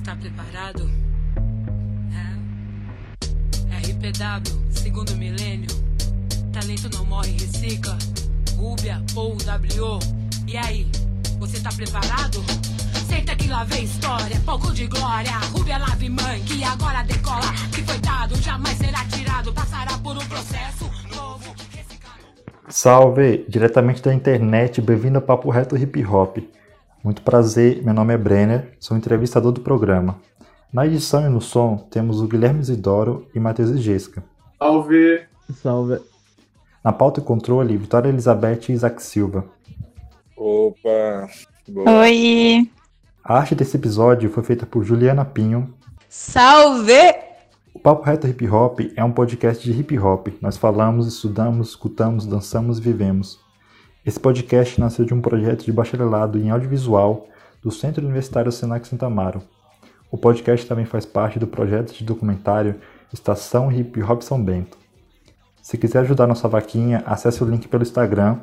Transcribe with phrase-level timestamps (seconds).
[0.00, 0.90] Está preparado?
[3.70, 3.76] É.
[3.90, 5.68] RPW, segundo milênio.
[6.50, 7.98] Talento não morre, recicla.
[8.56, 9.98] Rúbia ou W.
[10.48, 10.90] E aí,
[11.38, 12.42] você tá preparado?
[13.06, 15.36] Senta que lá vem história, pouco de glória.
[15.52, 17.52] Rúbia lave mãe, que agora decola.
[17.70, 19.52] Que foi dado, jamais será tirado.
[19.52, 21.54] Passará por um processo novo.
[22.70, 23.44] Salve!
[23.46, 26.38] Diretamente da internet, bem-vindo ao Papo Reto Hip Hop.
[27.02, 30.20] Muito prazer, meu nome é Brenner, sou entrevistador do programa.
[30.70, 34.22] Na edição e no som temos o Guilherme Isidoro e Matheus e Jéssica.
[34.58, 35.22] Salve!
[35.62, 35.98] Salve!
[36.84, 39.46] Na pauta e controle, Vitória Elizabeth e Isaac Silva.
[40.36, 41.26] Opa!
[41.66, 41.90] Boa.
[42.00, 42.70] Oi!
[43.24, 45.72] A arte desse episódio foi feita por Juliana Pinho.
[46.06, 47.14] Salve!
[47.72, 50.28] O Papo Reto Hip Hop é um podcast de hip hop.
[50.42, 53.40] Nós falamos, estudamos, escutamos, dançamos e vivemos.
[54.04, 57.28] Esse podcast nasceu de um projeto de bacharelado em audiovisual
[57.60, 59.42] do Centro Universitário Senac Santa Amaro.
[60.10, 62.80] O podcast também faz parte do projeto de documentário
[63.12, 64.78] Estação Hip Hop São Bento.
[65.60, 68.38] Se quiser ajudar nossa vaquinha, acesse o link pelo Instagram,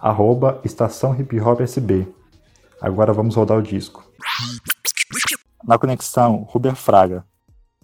[0.00, 2.08] arroba Estação Hip Hop SB.
[2.80, 4.10] Agora vamos rodar o disco.
[5.62, 7.26] Na conexão, Rubia Fraga.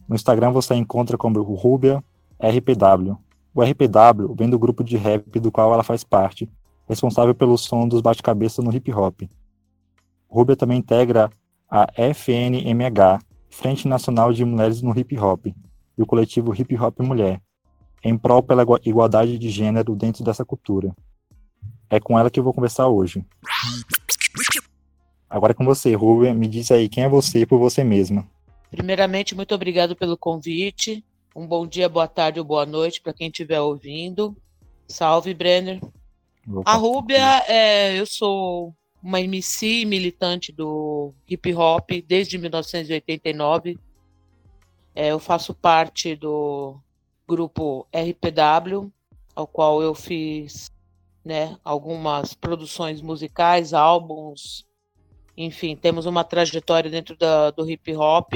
[0.09, 2.03] No Instagram você encontra como Rubia
[2.43, 3.19] RPW.
[3.55, 6.51] O RPW vem do grupo de rap do qual ela faz parte,
[6.91, 9.23] responsável pelo som dos bate-cabeça no hip hop.
[10.29, 11.31] Rubia também integra
[11.71, 15.55] a FNMH, Frente Nacional de Mulheres no Hip Hop, e
[16.03, 17.41] o coletivo Hip Hop Mulher,
[18.03, 20.95] em prol pela igualdade de gênero dentro dessa cultura.
[21.89, 23.25] É com ela que eu vou conversar hoje.
[25.29, 28.27] Agora é com você, Rubia, me diz aí quem é você por você mesma.
[28.69, 31.05] Primeiramente, muito obrigado pelo convite.
[31.37, 34.37] Um bom dia, boa tarde ou boa noite para quem estiver ouvindo.
[34.89, 35.81] Salve, Brenner.
[36.65, 43.79] A Rúbia, é, eu sou uma MC militante do hip hop desde 1989.
[44.95, 46.79] É, eu faço parte do
[47.27, 48.91] grupo RPW,
[49.35, 50.71] ao qual eu fiz
[51.25, 54.67] né, algumas produções musicais, álbuns,
[55.37, 58.33] enfim, temos uma trajetória dentro da, do hip hop,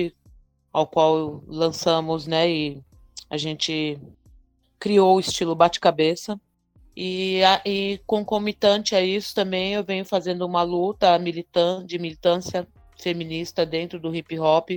[0.72, 2.82] ao qual lançamos, né, e
[3.28, 3.98] a gente
[4.78, 6.40] criou o estilo bate-cabeça.
[6.96, 12.66] E, e concomitante a isso também eu venho fazendo uma luta militan de militância
[12.96, 14.70] feminista dentro do hip hop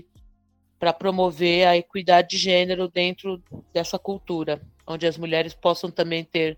[0.79, 3.41] para promover a equidade de gênero dentro
[3.71, 6.57] dessa cultura, onde as mulheres possam também ter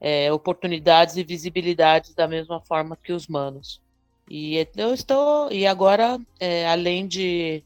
[0.00, 3.80] é, oportunidades e visibilidades da mesma forma que os manos.
[4.28, 7.64] E eu estou e agora é, além de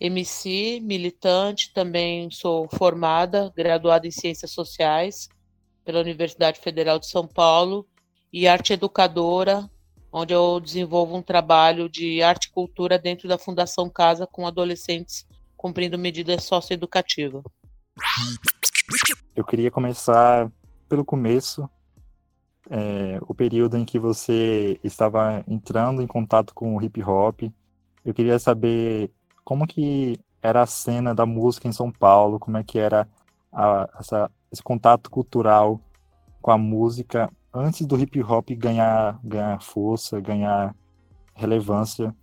[0.00, 5.28] MC militante também sou formada, graduada em ciências sociais
[5.88, 7.88] pela Universidade Federal de São Paulo
[8.30, 9.70] e arte educadora,
[10.12, 15.26] onde eu desenvolvo um trabalho de arte e cultura dentro da Fundação Casa com adolescentes
[15.56, 17.42] cumprindo medida socioeducativa.
[19.34, 20.52] Eu queria começar
[20.90, 21.66] pelo começo,
[22.68, 27.44] é, o período em que você estava entrando em contato com o hip hop.
[28.04, 29.10] Eu queria saber
[29.42, 33.08] como que era a cena da música em São Paulo, como é que era
[33.50, 35.80] a, essa, esse contato cultural
[36.40, 40.74] com a música antes do hip hop ganhar, ganhar força, ganhar
[41.34, 42.14] relevância.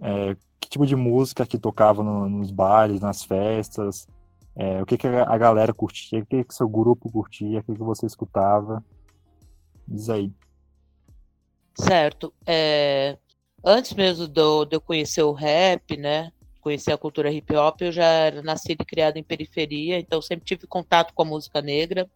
[0.00, 4.06] É, que tipo de música que tocava no, nos bares, nas festas?
[4.54, 6.20] É, o que, que a galera curtia?
[6.20, 7.60] O que, que seu grupo curtia?
[7.60, 8.84] O que, que você escutava?
[9.86, 10.32] Diz aí.
[11.74, 12.32] Certo.
[12.46, 13.16] É,
[13.64, 16.32] antes mesmo de eu conhecer o rap, né?
[16.62, 20.46] Conhecer a cultura hip hop, eu já era nascida e criada em periferia, então sempre
[20.46, 22.08] tive contato com a música negra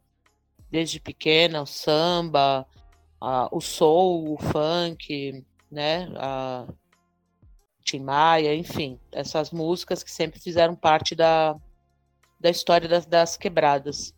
[0.71, 2.67] desde pequena, o samba,
[3.21, 6.67] a, o soul, o funk, né, a
[7.83, 11.57] Tim Maia, enfim, essas músicas que sempre fizeram parte da,
[12.41, 14.15] da história das, das quebradas.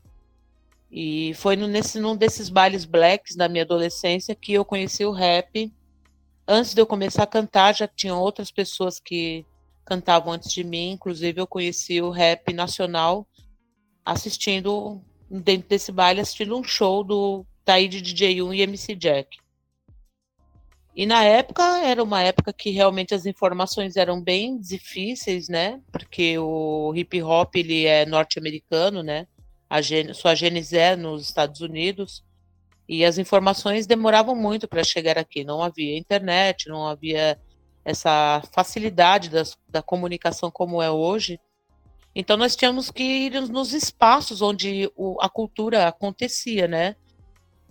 [0.91, 5.13] E foi no, nesse, num desses bailes blacks da minha adolescência que eu conheci o
[5.13, 5.73] rap.
[6.47, 9.45] Antes de eu começar a cantar, já tinham outras pessoas que
[9.89, 13.27] cantavam antes de mim, inclusive eu conheci o rap nacional
[14.05, 19.39] assistindo dentro desse baile assistindo um show do Taíde DJ1 e MC Jack.
[20.95, 25.81] E na época era uma época que realmente as informações eram bem difíceis, né?
[25.91, 29.27] Porque o hip hop ele é norte-americano, né?
[29.71, 29.79] A
[30.13, 32.25] sua gênese é nos Estados Unidos
[32.89, 35.45] e as informações demoravam muito para chegar aqui.
[35.45, 37.39] Não havia internet, não havia
[37.85, 41.41] essa facilidade das, da comunicação como é hoje.
[42.15, 46.97] Então nós tínhamos que ir nos espaços onde o, a cultura acontecia, né?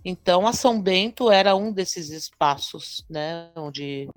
[0.04, 3.50] Então a São Bento era um desses espaços, né?
[3.54, 4.08] Onde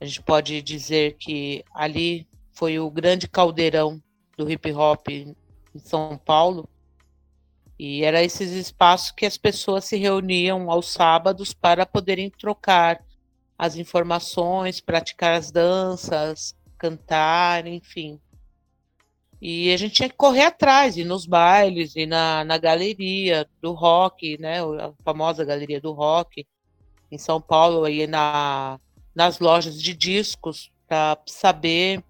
[0.00, 4.00] a gente pode dizer que ali foi o grande caldeirão
[4.36, 5.34] do hip hop em
[5.78, 6.68] São Paulo.
[7.78, 13.02] E era esses espaços que as pessoas se reuniam aos sábados para poderem trocar
[13.58, 18.20] as informações, praticar as danças, cantar, enfim.
[19.40, 23.72] E a gente tinha que correr atrás, ir nos bailes, ir na, na galeria do
[23.72, 24.60] rock, né?
[24.62, 26.46] A famosa galeria do rock
[27.10, 28.78] em São Paulo, aí na,
[29.14, 32.02] nas lojas de discos, para saber.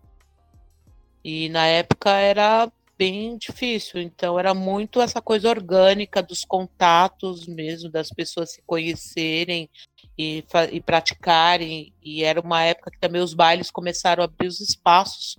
[1.24, 7.90] E na época era bem difícil, então era muito essa coisa orgânica dos contatos mesmo,
[7.90, 9.68] das pessoas se conhecerem
[10.22, 11.92] e, e praticarem.
[12.02, 15.36] E era uma época que também os bailes começaram a abrir os espaços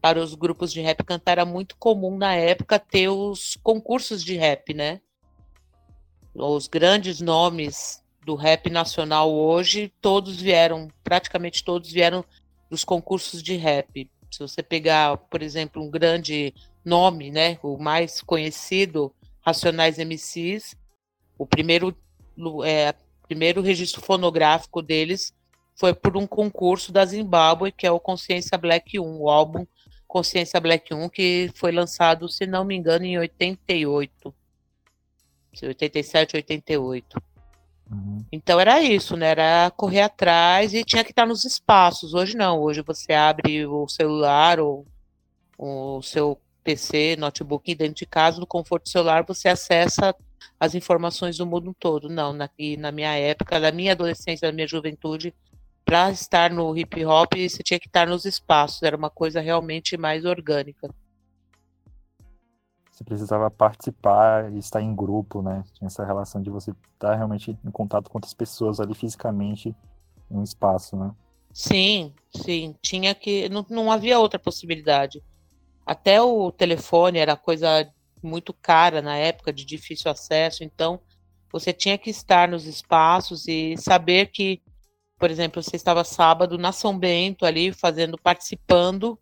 [0.00, 4.36] para os grupos de rap cantar, era muito comum na época ter os concursos de
[4.36, 5.00] rap, né?
[6.34, 12.22] Os grandes nomes do rap nacional hoje, todos vieram, praticamente todos vieram
[12.68, 14.10] dos concursos de rap.
[14.30, 16.52] Se você pegar, por exemplo, um grande
[16.84, 19.10] nome, né, o mais conhecido,
[19.40, 20.76] Racionais MCs,
[21.38, 21.96] o primeiro,
[22.64, 22.94] é,
[23.26, 25.34] primeiro registro fonográfico deles
[25.76, 29.66] foi por um concurso da Zimbábue, que é o Consciência Black 1, o álbum
[30.06, 34.32] Consciência Black 1, que foi lançado, se não me engano, em 88.
[35.60, 37.22] 87, 88.
[37.90, 38.24] Uhum.
[38.30, 39.30] Então era isso, né?
[39.30, 42.14] Era correr atrás e tinha que estar nos espaços.
[42.14, 44.86] Hoje não, hoje você abre o celular ou
[45.58, 50.14] o seu PC, notebook dentro de casa, no conforto do celular, você acessa
[50.58, 52.08] as informações do mundo todo.
[52.08, 52.48] Não, na,
[52.78, 55.34] na minha época, na minha adolescência, na minha juventude,
[55.84, 59.96] para estar no hip hop, você tinha que estar nos espaços, era uma coisa realmente
[59.96, 60.88] mais orgânica.
[62.90, 65.64] Você precisava participar e estar em grupo, né?
[65.74, 69.74] Tinha essa relação de você estar realmente em contato com outras pessoas ali fisicamente
[70.30, 71.12] em um espaço, né?
[71.52, 72.74] Sim, sim.
[72.80, 73.48] Tinha que.
[73.48, 75.20] Não, não havia outra possibilidade.
[75.84, 77.86] Até o telefone era coisa
[78.24, 81.00] muito cara na época, de difícil acesso, então
[81.52, 84.60] você tinha que estar nos espaços e saber que
[85.18, 89.18] por exemplo, você estava sábado na São Bento ali fazendo, participando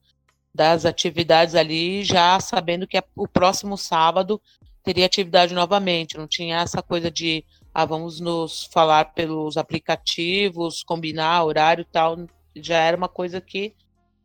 [0.54, 4.40] das atividades ali, já sabendo que o próximo sábado
[4.82, 6.18] teria atividade novamente.
[6.18, 12.16] Não tinha essa coisa de ah, vamos nos falar pelos aplicativos, combinar horário tal.
[12.56, 13.74] Já era uma coisa que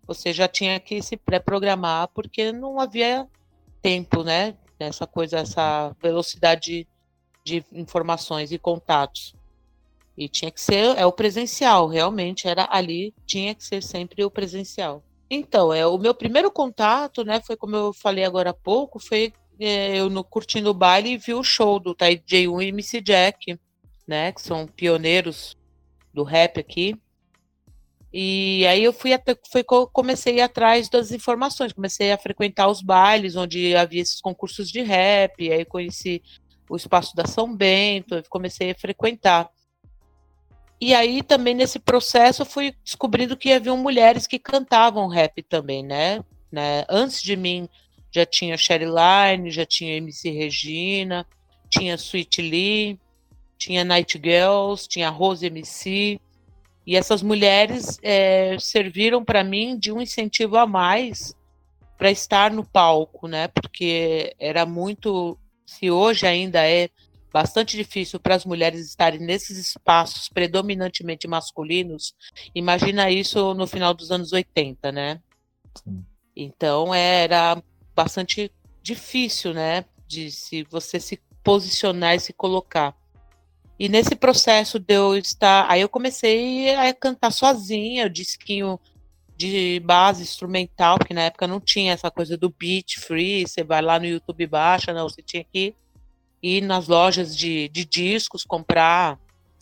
[0.05, 3.27] você já tinha que se pré-programar, porque não havia
[3.81, 4.55] tempo, né?
[4.79, 6.87] Essa coisa, essa velocidade
[7.43, 9.33] de informações e contatos.
[10.17, 14.31] E tinha que ser é o presencial, realmente era ali, tinha que ser sempre o
[14.31, 15.03] presencial.
[15.29, 19.33] Então, é o meu primeiro contato, né, foi como eu falei agora há pouco, foi
[19.59, 23.01] é, eu no curtindo o baile e vi o show do Tai J1 e MC
[23.01, 23.59] Jack,
[24.07, 25.57] né, que são pioneiros
[26.13, 26.95] do rap aqui.
[28.19, 33.35] E aí eu fui até foi, comecei atrás das informações, comecei a frequentar os bailes
[33.35, 36.23] onde havia esses concursos de rap, aí conheci
[36.67, 39.47] o espaço da São Bento, comecei a frequentar.
[40.81, 45.83] E aí também nesse processo eu fui descobrindo que haviam mulheres que cantavam rap também,
[45.83, 46.23] né?
[46.51, 46.85] né?
[46.89, 47.69] Antes de mim
[48.11, 51.23] já tinha Sherry Line, já tinha MC Regina,
[51.69, 52.99] tinha Sweet Lee,
[53.59, 56.19] tinha Night Girls, tinha Rose MC.
[56.87, 61.35] E essas mulheres é, serviram para mim de um incentivo a mais
[61.97, 63.49] para estar no palco, né?
[63.49, 66.89] Porque era muito, se hoje ainda é
[67.33, 72.15] bastante difícil para as mulheres estarem nesses espaços predominantemente masculinos,
[72.55, 75.19] imagina isso no final dos anos 80, né?
[75.83, 76.05] Sim.
[76.33, 77.61] Então era
[77.93, 78.49] bastante
[78.81, 79.83] difícil, né?
[80.07, 82.95] De se você se posicionar e se colocar.
[83.79, 85.69] E nesse processo de eu estar.
[85.69, 88.79] Aí eu comecei a cantar sozinha, o disquinho
[89.35, 93.83] de base instrumental, porque na época não tinha essa coisa do beat free, você vai
[93.83, 95.75] lá no YouTube e baixa, não, você tinha que
[96.41, 99.19] ir nas lojas de, de discos, comprar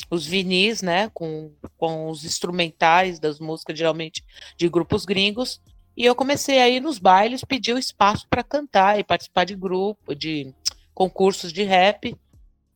[0.10, 4.24] os vinis, né, com, com os instrumentais das músicas, geralmente
[4.58, 5.62] de grupos gringos,
[5.98, 9.56] e eu comecei a ir nos bailes, pedir o espaço para cantar e participar de
[9.56, 10.54] grupo, de
[10.94, 12.16] concursos de rap,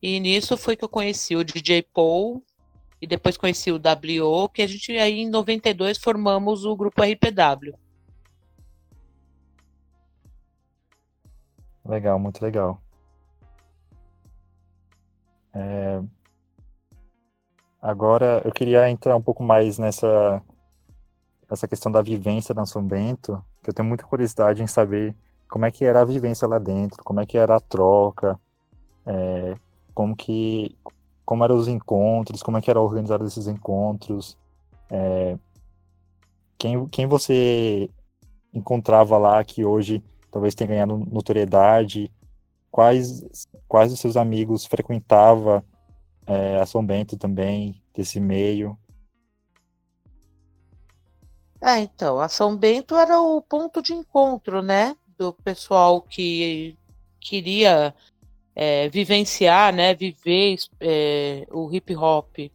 [0.02, 2.42] e nisso foi que eu conheci o DJ Paul,
[3.00, 7.74] e depois conheci o WO, que a gente aí em 92 formamos o grupo RPW.
[11.84, 12.80] Legal, muito legal.
[15.54, 16.02] É...
[17.80, 20.42] Agora, eu queria entrar um pouco mais nessa
[21.50, 25.16] essa questão da vivência na São Bento, que eu tenho muita curiosidade em saber
[25.48, 28.38] como é que era a vivência lá dentro, como é que era a troca,
[29.04, 29.56] é,
[29.94, 30.76] como que
[31.24, 34.36] como eram os encontros, como é que era organizado esses encontros,
[34.90, 35.38] é,
[36.58, 37.88] quem, quem você
[38.52, 42.12] encontrava lá que hoje talvez tenha ganhado notoriedade?
[42.70, 45.64] Quais, quais os seus amigos frequentava
[46.26, 48.76] é, a São Bento também, desse meio?
[51.62, 56.76] É, então, a São Bento era o ponto de encontro, né, do pessoal que
[57.20, 57.94] queria
[58.54, 62.50] é, vivenciar, né, viver é, o hip hop.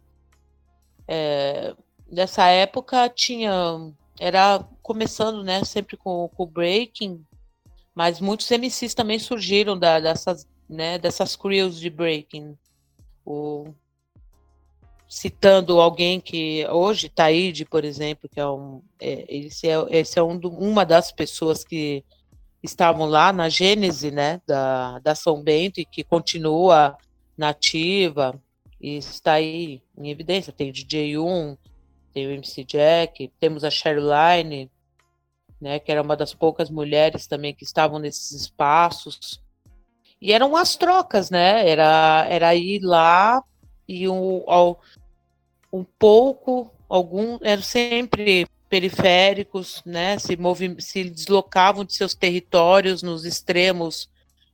[1.08, 1.74] É,
[2.10, 7.24] nessa época tinha, era começando, né, sempre com, o breaking,
[7.94, 12.56] mas muitos MCs também surgiram da, dessas, né, dessas crews de breaking.
[13.24, 13.74] O,
[15.08, 20.22] citando alguém que hoje, Taíde, por exemplo, que é um, é, esse é, esse é
[20.22, 22.04] um uma das pessoas que
[22.66, 26.96] estavam lá na gênese, né, da, da São Bento e que continua
[27.36, 28.40] nativa
[28.80, 30.52] e está aí em evidência.
[30.52, 31.56] Tem o DJ 1,
[32.12, 34.70] tem o MC Jack, temos a Sherline,
[35.60, 39.42] né, que era uma das poucas mulheres também que estavam nesses espaços.
[40.20, 41.68] E eram as trocas, né?
[41.68, 43.42] Era, era ir lá
[43.86, 44.42] e um,
[45.72, 50.18] um pouco, algum, eram sempre periféricos, né?
[50.18, 50.36] Se,
[50.78, 54.08] se deslocavam de seus territórios nos extremos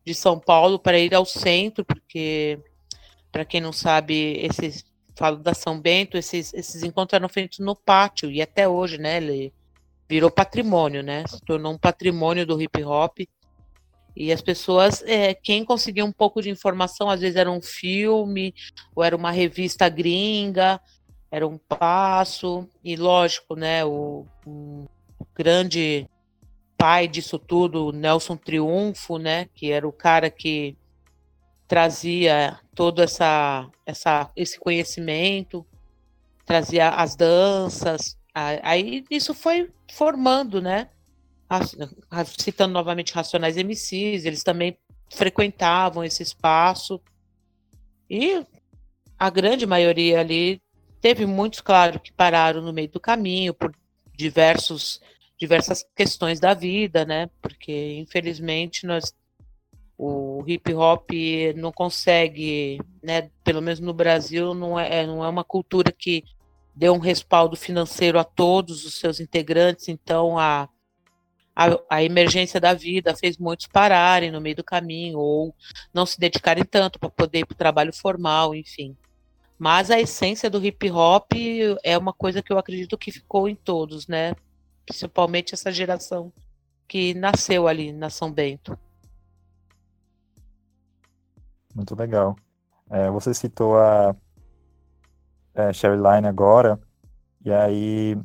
[0.04, 2.58] de São Paulo para ir ao centro, porque,
[3.30, 7.76] para quem não sabe, esses falo da São Bento, esses, esses encontros eram feitos no
[7.76, 9.18] pátio, e até hoje, né?
[9.18, 9.52] Ele
[10.08, 11.24] virou patrimônio, né?
[11.26, 13.18] Se tornou um patrimônio do hip hop.
[14.14, 18.54] E as pessoas, é, quem conseguia um pouco de informação, às vezes era um filme,
[18.94, 20.78] ou era uma revista gringa,
[21.32, 24.86] era um passo, e lógico, né, o, o
[25.34, 26.06] grande
[26.76, 30.76] pai disso tudo, Nelson Triunfo, né, que era o cara que
[31.66, 35.64] trazia todo essa, essa, esse conhecimento,
[36.44, 40.90] trazia as danças, aí isso foi formando, né,
[42.38, 44.76] citando novamente Racionais MCs, eles também
[45.10, 47.00] frequentavam esse espaço,
[48.10, 48.46] e
[49.18, 50.60] a grande maioria ali
[51.02, 53.74] Teve muitos, claro, que pararam no meio do caminho por
[54.16, 55.00] diversos,
[55.36, 57.28] diversas questões da vida, né?
[57.42, 59.12] Porque, infelizmente, nós
[59.98, 61.10] o hip hop
[61.54, 66.24] não consegue, né, pelo menos no Brasil, não é, não é uma cultura que
[66.74, 70.68] dê um respaldo financeiro a todos os seus integrantes, então a,
[71.54, 75.54] a, a, emergência da vida fez muitos pararem no meio do caminho ou
[75.94, 78.96] não se dedicarem tanto para poder ir para o trabalho formal, enfim.
[79.62, 81.30] Mas a essência do hip hop
[81.84, 84.34] é uma coisa que eu acredito que ficou em todos, né?
[84.84, 86.32] Principalmente essa geração
[86.88, 88.76] que nasceu ali na São Bento.
[91.72, 92.34] Muito legal.
[92.90, 94.16] É, você citou a
[95.54, 96.76] é, Sherryline agora,
[97.44, 98.18] e aí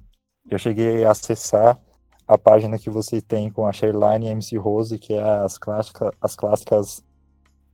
[0.49, 1.79] eu cheguei a acessar
[2.27, 5.59] a página que você tem com a Sherryline e a MC Rose, que é as
[5.59, 7.05] clássicas, as clássicas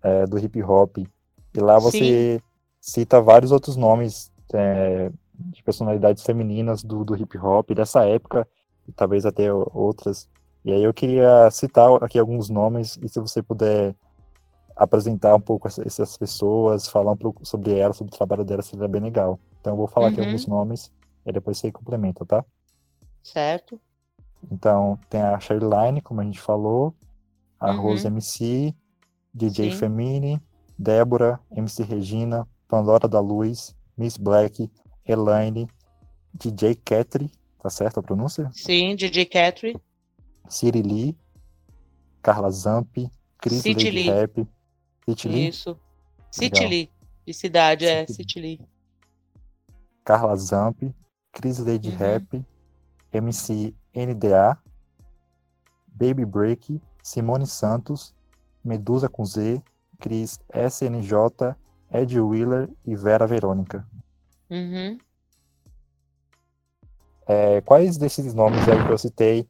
[0.01, 0.98] é, do hip hop.
[0.98, 2.52] E lá você Sim
[2.84, 8.46] cita vários outros nomes é, de personalidades femininas do, do hip hop dessa época,
[8.86, 10.30] e talvez até outras.
[10.66, 13.96] E aí eu queria citar aqui alguns nomes, e se você puder
[14.75, 18.88] apresentar um pouco essas pessoas, falar um pouco sobre elas, sobre o trabalho delas, seria
[18.88, 19.40] bem legal.
[19.62, 20.12] Então eu vou falar uhum.
[20.12, 20.92] aqui alguns nomes,
[21.25, 22.44] e depois você complementa, tá?
[23.24, 23.80] Certo.
[24.52, 26.94] Então, tem a Sherline, como a gente falou,
[27.58, 27.82] a uhum.
[27.82, 28.75] Rose MC,
[29.34, 29.78] DJ Sim.
[29.78, 30.42] Femini,
[30.78, 34.68] Débora, MC Regina, Pandora da Luz, Miss Black,
[35.08, 35.70] Elaine,
[36.34, 38.50] DJ Catry, tá certo a pronúncia?
[38.51, 39.77] Sim, DJ Catry.
[40.50, 41.15] Siri Lee,
[42.24, 42.98] Carla Zamp,
[43.38, 44.10] Chris City Lady Lee.
[44.10, 44.48] Rap.
[45.06, 45.48] City Lee?
[45.50, 45.80] Isso.
[46.32, 46.89] City Lee,
[47.27, 47.96] de cidade, City.
[47.96, 48.62] é, City Lee.
[50.03, 50.82] Carla Zamp,
[51.32, 51.98] Chris Lady uhum.
[51.98, 52.46] Rap,
[53.12, 54.58] MC NDA,
[55.89, 58.15] Baby Break, Simone Santos,
[58.65, 59.62] Medusa com Z,
[60.00, 61.56] Cris SNJ
[61.94, 63.88] Ed Wheeler e Vera Verônica.
[64.50, 64.98] Uhum.
[67.26, 69.48] É, quais desses nomes aí que eu citei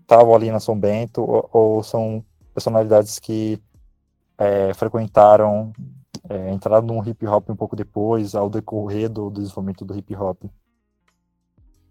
[0.00, 3.60] estavam é, ali na São Bento ou, ou são personalidades que
[4.36, 5.72] é, frequentaram,
[6.28, 10.14] é, entraram no hip hop um pouco depois, ao decorrer do, do desenvolvimento do hip
[10.14, 10.44] hop?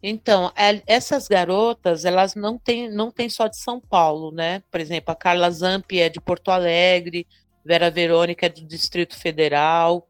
[0.01, 4.61] Então, é, essas garotas, elas não têm, não têm só de São Paulo, né?
[4.71, 7.27] Por exemplo, a Carla Zampi é de Porto Alegre,
[7.67, 10.07] Vera Verônica é do Distrito Federal,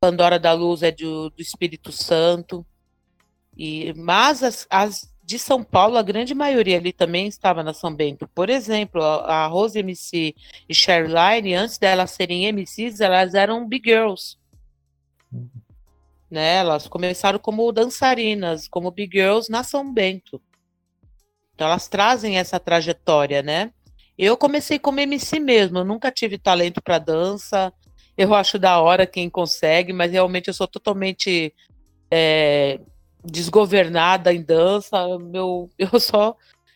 [0.00, 2.66] Pandora da Luz é do, do Espírito Santo.
[3.56, 7.94] E, mas as, as, de São Paulo, a grande maioria ali também estava na São
[7.94, 8.28] Bento.
[8.34, 10.34] Por exemplo, a, a Rose MC
[10.68, 14.36] e Sherline, antes delas serem MCs, elas eram big girls.
[16.28, 16.56] Né?
[16.56, 20.42] Elas começaram como dançarinas, como big girls na São Bento.
[21.54, 23.72] Então elas trazem essa trajetória, né?
[24.18, 27.72] Eu comecei como MC mesmo, eu nunca tive talento para dança.
[28.16, 31.52] Eu acho da hora quem consegue, mas realmente eu sou totalmente
[32.10, 32.80] é,
[33.22, 35.18] desgovernada em dança.
[35.18, 36.34] Meu, eu só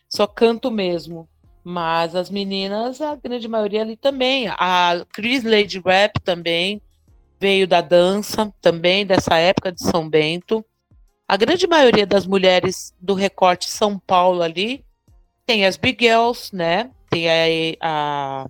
[0.09, 1.29] só canto mesmo.
[1.63, 4.49] Mas as meninas, a grande maioria ali também.
[4.49, 6.83] A Chris Lady Rap também
[7.39, 10.65] veio da dança, também dessa época de São Bento.
[11.29, 14.85] A grande maioria das mulheres do recorte São Paulo ali
[15.47, 16.91] tem as Big Girls, né?
[17.11, 18.47] Tem a, a,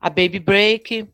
[0.00, 1.06] a Baby Break,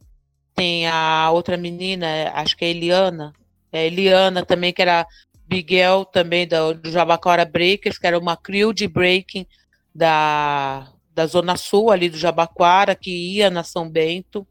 [0.55, 3.33] tem a outra menina, acho que é Eliana.
[3.73, 5.07] É Eliana também, que era
[5.47, 9.45] Big Girl também do, do Jabaquara Breakers, que era uma crew de breaking
[9.93, 14.47] da, da Zona Sul ali do Jabaquara, que ia na São Bento.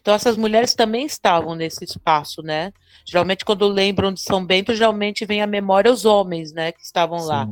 [0.00, 2.72] Então essas mulheres também estavam nesse espaço, né?
[3.04, 7.18] Geralmente quando lembram de São Bento, geralmente vem à memória os homens, né, que estavam
[7.18, 7.26] Sim.
[7.26, 7.48] lá.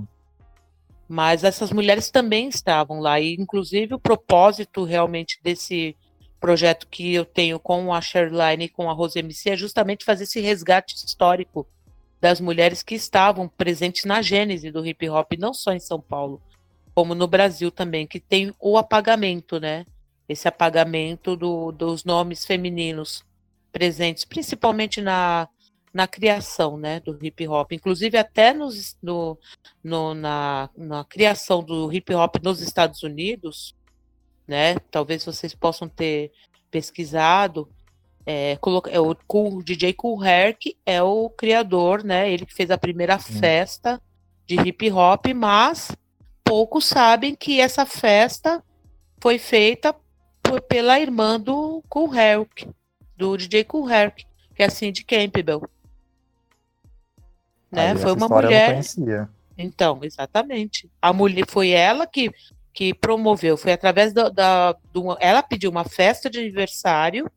[1.13, 5.95] Mas essas mulheres também estavam lá e inclusive o propósito realmente desse
[6.41, 10.25] projeto que eu tenho com a Sherline e com a Rose MC é justamente fazer
[10.25, 11.67] esse resgate histórico
[12.19, 16.41] das mulheres que estavam presentes na gênese do hip hop, não só em São Paulo,
[16.95, 19.85] como no Brasil também, que tem o apagamento, né?
[20.27, 23.23] Esse apagamento do, dos nomes femininos
[23.71, 25.47] presentes, principalmente na,
[25.93, 29.39] na criação né, do hip hop, inclusive até nos, no,
[29.85, 33.75] no, na, na criação do hip hop nos Estados Unidos,
[34.47, 34.79] né?
[34.91, 36.33] Talvez vocês possam ter
[36.71, 37.69] pesquisado.
[38.25, 38.59] É,
[38.91, 42.31] é o, o DJ Cool Herc é o criador, né?
[42.31, 44.01] Ele que fez a primeira festa
[44.47, 45.95] de hip hop, mas
[46.43, 48.63] poucos sabem que essa festa
[49.21, 49.95] foi feita
[50.43, 52.69] por, pela irmã do Cool Herc,
[53.17, 55.63] do DJ Cool Herc, que é a Cindy Campbell.
[57.73, 57.97] Né?
[57.97, 58.81] foi uma mulher.
[59.57, 60.91] Então, exatamente.
[61.01, 62.31] A mulher foi ela que,
[62.73, 67.31] que promoveu, foi através da, da do, ela pediu uma festa de aniversário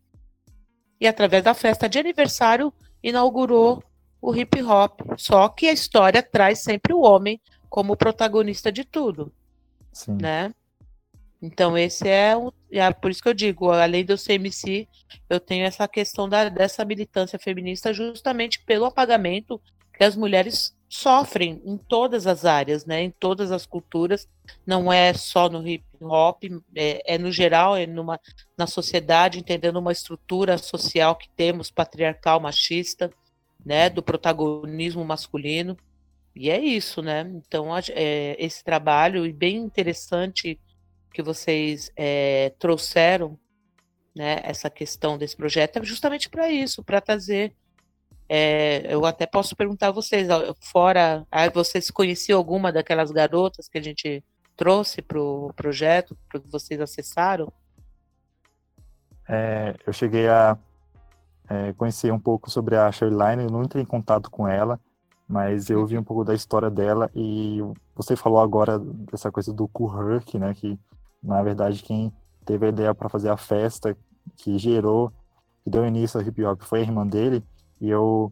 [0.99, 3.83] e através da festa de aniversário inaugurou
[4.21, 5.01] o hip hop.
[5.17, 9.31] Só que a história traz sempre o homem como protagonista de tudo,
[9.91, 10.17] Sim.
[10.19, 10.53] né?
[11.41, 14.87] Então esse é, o, é por isso que eu digo, além do CMC,
[15.29, 19.61] eu tenho essa questão da, dessa militância feminista justamente pelo apagamento
[19.97, 23.01] que as mulheres sofrem em todas as áreas, né?
[23.01, 24.27] Em todas as culturas,
[24.65, 26.43] não é só no hip hop,
[26.75, 28.19] é, é no geral, é numa
[28.57, 33.11] na sociedade, entendendo uma estrutura social que temos patriarcal, machista,
[33.65, 33.89] né?
[33.89, 35.75] Do protagonismo masculino.
[36.35, 37.21] E é isso, né?
[37.35, 40.59] Então, é, esse trabalho, e bem interessante
[41.13, 43.39] que vocês é, trouxeram,
[44.13, 47.53] né, essa questão desse projeto, é justamente para isso, para trazer.
[48.27, 50.27] É, eu até posso perguntar a vocês,
[50.59, 54.23] fora, ah, vocês conheciam alguma daquelas garotas que a gente
[54.55, 57.51] trouxe para o projeto, para que vocês acessaram?
[59.27, 60.57] É, eu cheguei a
[61.49, 64.79] é, conhecer um pouco sobre a Sherline, eu não entrei em contato com ela,
[65.27, 67.59] mas eu ouvi um pouco da história dela e
[67.95, 70.79] você falou agora dessa coisa do Kuhurk, né, que
[71.21, 72.11] na verdade quem
[72.43, 73.95] teve a ideia para fazer a festa
[74.37, 75.11] que gerou,
[75.63, 77.43] que deu início ao hip hop foi a irmã dele
[77.79, 78.31] e eu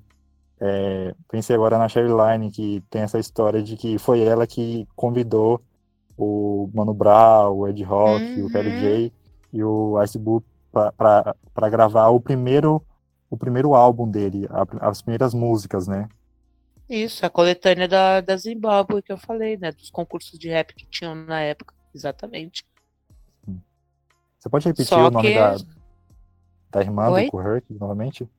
[0.59, 5.61] é, pensei agora na Line que tem essa história de que foi ela que convidou
[6.17, 8.45] o Mano Brown, o Ed Rock, uhum.
[8.45, 8.79] o Kelly uhum.
[8.79, 9.13] J
[9.51, 12.81] e o Ice Boot para gravar o primeiro
[13.29, 14.47] o primeiro álbum dele,
[14.79, 16.07] as primeiras músicas, né?
[16.87, 19.71] Isso, a coletânea da, da Zimbábue que eu falei, né?
[19.71, 22.63] Dos concursos de rap que tinham na época, exatamente.
[24.37, 25.35] Você pode repetir Só o nome que...
[25.35, 25.55] da,
[26.69, 27.25] da irmã Oi?
[27.25, 28.29] do Kurt novamente?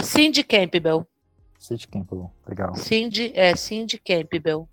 [0.00, 1.06] Cindy Campbell.
[1.58, 2.74] Cindy Campbell, legal.
[2.74, 4.68] Cindy, é, Cindy Campbell.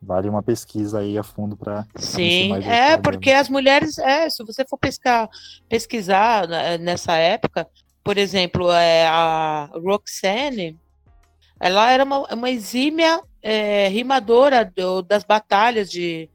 [0.00, 1.86] Vale uma pesquisa aí a fundo para.
[1.96, 5.28] Sim, é, porque as mulheres, é, se você for pescar,
[5.68, 7.68] pesquisar né, nessa época,
[8.02, 10.76] por exemplo, é, a Roxane,
[11.60, 16.28] ela era uma, uma exímia é, rimadora do, das batalhas de,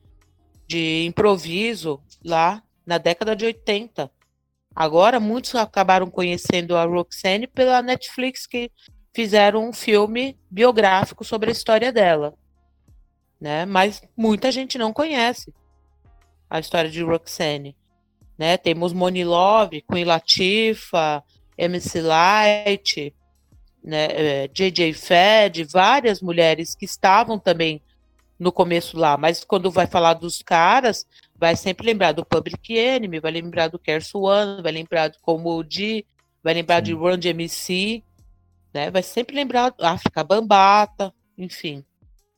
[0.65, 4.09] de improviso lá na década de 80.
[4.79, 8.71] Agora, muitos acabaram conhecendo a Roxane pela Netflix, que
[9.11, 12.35] fizeram um filme biográfico sobre a história dela.
[13.41, 13.65] Né?
[13.65, 15.51] Mas muita gente não conhece
[16.47, 17.75] a história de Roxane.
[18.37, 18.55] Né?
[18.55, 21.23] Temos Moni Love, Queen Latifah,
[21.57, 23.15] MC Light,
[23.83, 27.81] né, JJ é, Fed, várias mulheres que estavam também
[28.37, 31.07] no começo lá, mas quando vai falar dos caras,
[31.39, 35.63] vai sempre lembrar do Public Enemy, vai lembrar do Kers One, vai lembrar do Como
[35.63, 36.06] D,
[36.43, 36.84] vai lembrar Sim.
[36.84, 38.04] de Run DMC,
[38.73, 38.89] né?
[38.91, 41.84] Vai sempre lembrar África Bambata, enfim.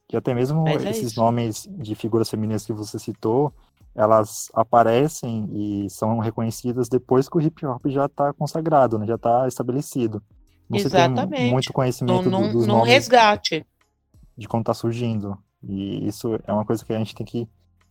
[0.08, 3.54] que até mesmo Mas é esses nomes de figuras femininas que você citou,
[3.96, 9.06] elas aparecem e são reconhecidas depois que o hip hop já está consagrado, né?
[9.06, 10.22] já está estabelecido.
[10.70, 11.30] Você Exatamente.
[11.42, 13.66] tem muito Num, conhecimento do- num, dos num nomes resgate.
[14.38, 15.38] de como está surgindo.
[15.64, 17.48] E isso é uma coisa que a gente tem que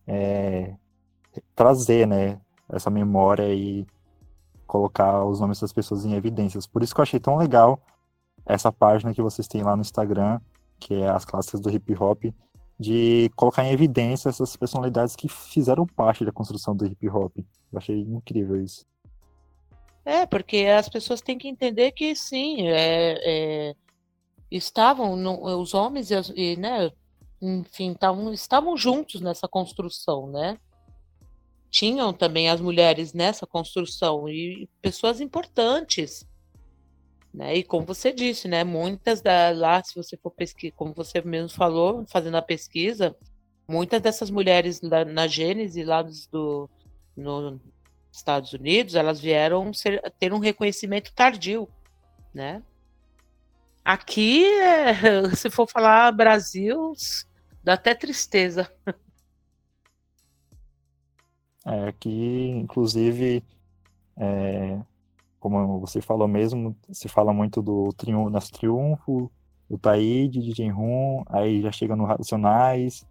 [0.07, 0.73] é,
[1.55, 2.39] trazer, né?
[2.71, 3.85] Essa memória e
[4.67, 6.67] colocar os nomes das pessoas em evidências.
[6.67, 7.81] Por isso que eu achei tão legal
[8.45, 10.39] essa página que vocês têm lá no Instagram,
[10.79, 12.25] que é as clássicas do hip hop,
[12.79, 17.37] de colocar em evidência essas personalidades que fizeram parte da construção do hip hop.
[17.37, 18.85] Eu achei incrível isso.
[20.05, 23.17] É, porque as pessoas têm que entender que sim, é,
[23.69, 23.75] é,
[24.49, 26.89] estavam no- os homens e, as- e, né,
[27.41, 30.57] enfim, tavam, estavam juntos nessa construção, né?
[31.69, 36.27] Tinham também as mulheres nessa construção e pessoas importantes,
[37.33, 37.55] né?
[37.57, 41.49] E como você disse, né, muitas da lá, se você for pesquisar, como você mesmo
[41.49, 43.15] falou, fazendo a pesquisa,
[43.67, 46.69] muitas dessas mulheres lá na Gênese lá do
[47.15, 47.61] no,
[48.11, 51.69] Estados Unidos, elas vieram ser- ter um reconhecimento tardio,
[52.33, 52.63] né?
[53.85, 54.45] Aqui,
[55.35, 56.93] se for falar Brasil,
[57.63, 58.71] dá até tristeza.
[61.65, 63.43] É, que, inclusive,
[64.17, 64.79] é,
[65.39, 69.31] como você falou mesmo, se fala muito do triunfo, nas Triunfo,
[69.69, 73.05] do Taíde, de Rum, aí já chega no Racionais,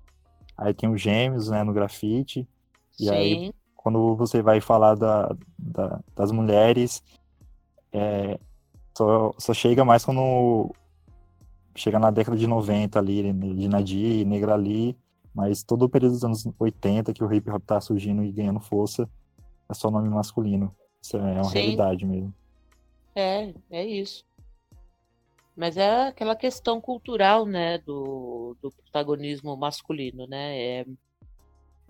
[0.56, 2.46] aí tem os Gêmeos, né, no Grafite,
[3.00, 7.00] E aí, Sim, quando você vai falar da, da- das mulheres,
[7.92, 8.38] é,
[8.96, 10.74] só, só chega mais quando
[11.76, 14.96] chega na década de 90 ali, de Nadir, Negra ali,
[15.38, 18.58] mas todo o período dos anos 80 que o hip hop tá surgindo e ganhando
[18.58, 19.08] força,
[19.70, 20.74] é só nome masculino.
[21.00, 21.60] Isso é uma Sim.
[21.60, 22.34] realidade mesmo.
[23.14, 24.24] é, é isso.
[25.56, 30.58] Mas é aquela questão cultural, né, do, do protagonismo masculino, né?
[30.58, 30.80] É,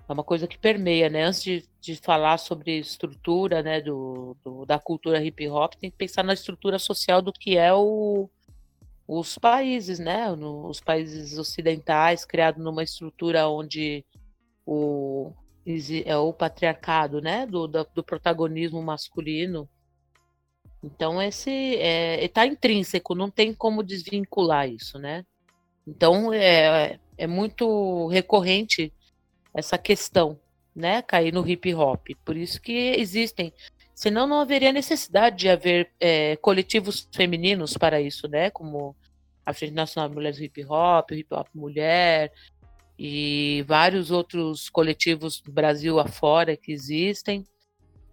[0.08, 1.24] é uma coisa que permeia, né?
[1.24, 5.96] Antes de, de falar sobre estrutura, né, do, do- da cultura hip hop, tem que
[5.96, 8.28] pensar na estrutura social do que é o,
[9.08, 10.30] os países, né?
[10.36, 14.04] No- os países ocidentais, criado numa estrutura onde
[14.66, 15.32] o,
[16.04, 17.46] é o patriarcado, né?
[17.46, 19.66] Do, da- do protagonismo masculino.
[20.84, 25.24] Então, esse é, está intrínseco, não tem como desvincular isso, né?
[25.86, 28.92] Então, é, é muito recorrente
[29.54, 30.38] essa questão,
[30.76, 31.00] né?
[31.02, 32.08] Cair no hip hop.
[32.24, 33.52] Por isso que existem.
[33.98, 38.48] Senão, não haveria necessidade de haver é, coletivos femininos para isso, né?
[38.48, 38.94] Como
[39.44, 42.32] a Frente Nacional de Mulheres Hip Hop, Hip Hop Mulher
[42.96, 47.44] e vários outros coletivos do Brasil afora que existem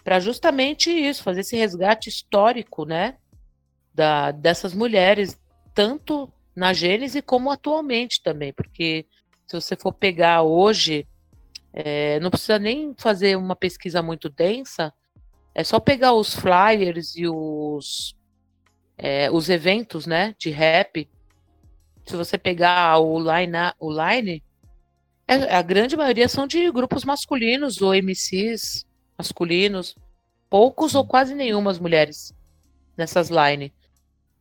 [0.04, 3.18] para justamente isso, fazer esse resgate histórico, né,
[3.94, 5.40] da, dessas mulheres,
[5.72, 9.06] tanto na Gênese como atualmente também, porque
[9.46, 11.08] se você for pegar hoje,
[11.72, 14.92] é, não precisa nem fazer uma pesquisa muito densa,
[15.56, 18.14] é só pegar os flyers e os,
[18.98, 21.10] é, os eventos, né, de rap.
[22.06, 24.44] Se você pegar o line, o line
[25.26, 28.86] é, a grande maioria são de grupos masculinos ou MCs
[29.18, 29.96] masculinos,
[30.50, 32.34] poucos ou quase nenhumas mulheres
[32.98, 33.74] nessas line.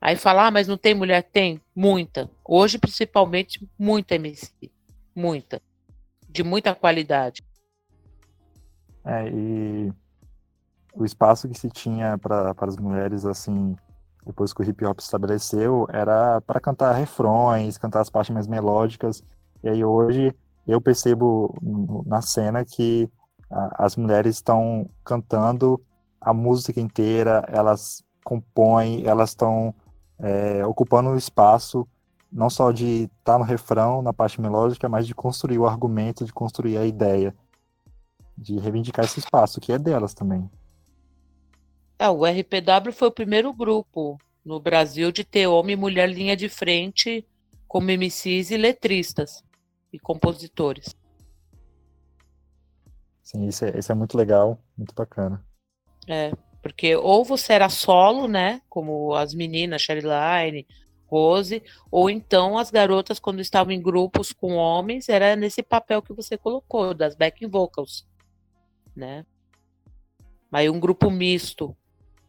[0.00, 1.22] Aí falar, ah, mas não tem mulher?
[1.22, 2.28] Tem, muita.
[2.44, 4.52] Hoje, principalmente, muita MC.
[5.14, 5.62] Muita.
[6.28, 7.42] De muita qualidade.
[9.06, 9.92] É, e
[10.94, 13.76] o espaço que se tinha para as mulheres, assim,
[14.24, 18.46] depois que o hip hop se estabeleceu, era para cantar refrões, cantar as partes mais
[18.46, 19.22] melódicas.
[19.62, 20.34] E aí hoje
[20.66, 21.54] eu percebo
[22.06, 23.10] na cena que
[23.50, 25.80] a- as mulheres estão cantando
[26.20, 29.74] a música inteira, elas compõem, elas estão
[30.16, 31.86] é, ocupando o espaço
[32.30, 36.32] não só de estar no refrão, na parte melódica, mas de construir o argumento, de
[36.32, 37.34] construir a ideia
[38.36, 40.50] de reivindicar esse espaço, que é delas também.
[41.98, 46.36] É, o RPW foi o primeiro grupo no Brasil de ter homem e mulher linha
[46.36, 47.26] de frente
[47.66, 49.42] como MCs e letristas
[49.92, 50.94] e compositores.
[53.22, 55.44] Sim, isso é, isso é muito legal, muito bacana.
[56.06, 60.66] É, porque ou você era solo, né, como as meninas, Sherline,
[61.06, 66.12] Rose, ou então as garotas, quando estavam em grupos com homens, era nesse papel que
[66.12, 68.06] você colocou, das backing vocals,
[68.94, 69.24] né?
[70.52, 71.76] Aí um grupo misto,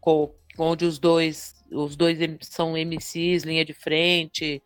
[0.06, 4.62] co- onde os dois, os dois são MCs, linha de frente,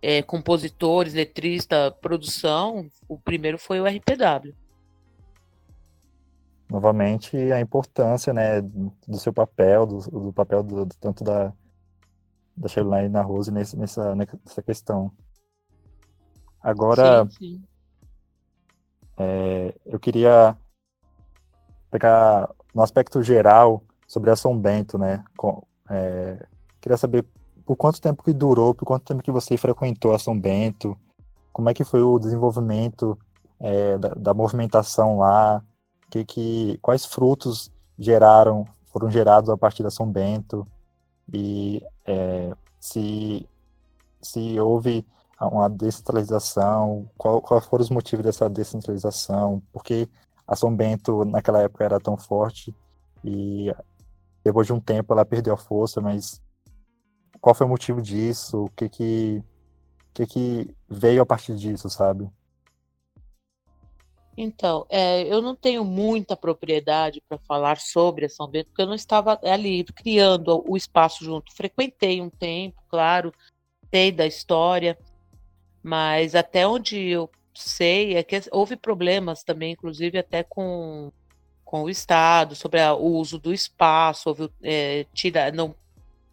[0.00, 4.54] é, compositores, letrista, produção, o primeiro foi o RPW.
[6.70, 11.52] Novamente, a importância, né, do seu papel, do, do papel do, do- tanto da,
[12.56, 15.10] da Sherline e da Rose nesse, nessa, nessa questão.
[16.60, 17.62] Agora, sim, sim.
[19.18, 20.56] É, eu queria
[21.90, 25.24] pegar no aspecto geral sobre a São Bento, né?
[25.36, 26.46] Com, é,
[26.80, 27.24] queria saber
[27.64, 30.96] por quanto tempo que durou, por quanto tempo que você frequentou a São Bento,
[31.52, 33.18] como é que foi o desenvolvimento
[33.58, 35.62] é, da, da, movimentação lá,
[36.10, 40.66] que, que, quais frutos geraram, foram gerados a partir da São Bento,
[41.32, 43.48] e é, se,
[44.22, 45.04] se houve
[45.40, 50.08] uma descentralização, qual, qual foram os motivos dessa descentralização, porque
[50.46, 52.74] a São Bento naquela época era tão forte
[53.24, 53.74] e
[54.46, 56.40] depois de um tempo ela perdeu a força, mas
[57.40, 58.66] qual foi o motivo disso?
[58.66, 59.42] O que que,
[60.14, 62.30] que, que veio a partir disso, sabe?
[64.36, 68.86] Então, é, eu não tenho muita propriedade para falar sobre a São Bento, porque eu
[68.86, 71.52] não estava ali criando o espaço junto.
[71.52, 73.34] Frequentei um tempo, claro,
[73.92, 74.96] sei da história,
[75.82, 81.10] mas até onde eu sei é que houve problemas também, inclusive até com,
[81.66, 85.74] com o Estado, sobre a, o uso do espaço, é, tira, não,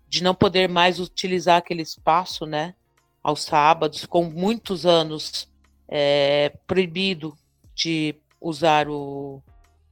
[0.07, 2.75] de não poder mais utilizar aquele espaço, né,
[3.21, 5.51] aos sábados, com muitos anos
[5.89, 7.35] é, proibido
[7.73, 9.41] de usar o,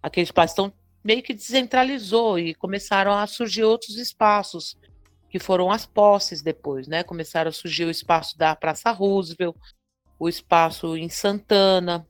[0.01, 0.53] aquele espaço.
[0.53, 0.73] Então,
[1.03, 4.77] meio que descentralizou e começaram a surgir outros espaços,
[5.27, 7.03] que foram as posses depois, né?
[7.03, 9.55] Começaram a surgir o espaço da Praça Roosevelt,
[10.19, 12.07] o espaço em Santana,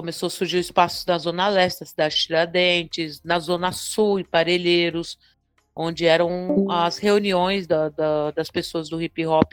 [0.00, 4.18] começou a surgir o espaço na Zona Leste, da cidade de Tiradentes, na Zona Sul,
[4.18, 5.18] em Parelheiros,
[5.76, 9.52] onde eram as reuniões da, da, das pessoas do hip hop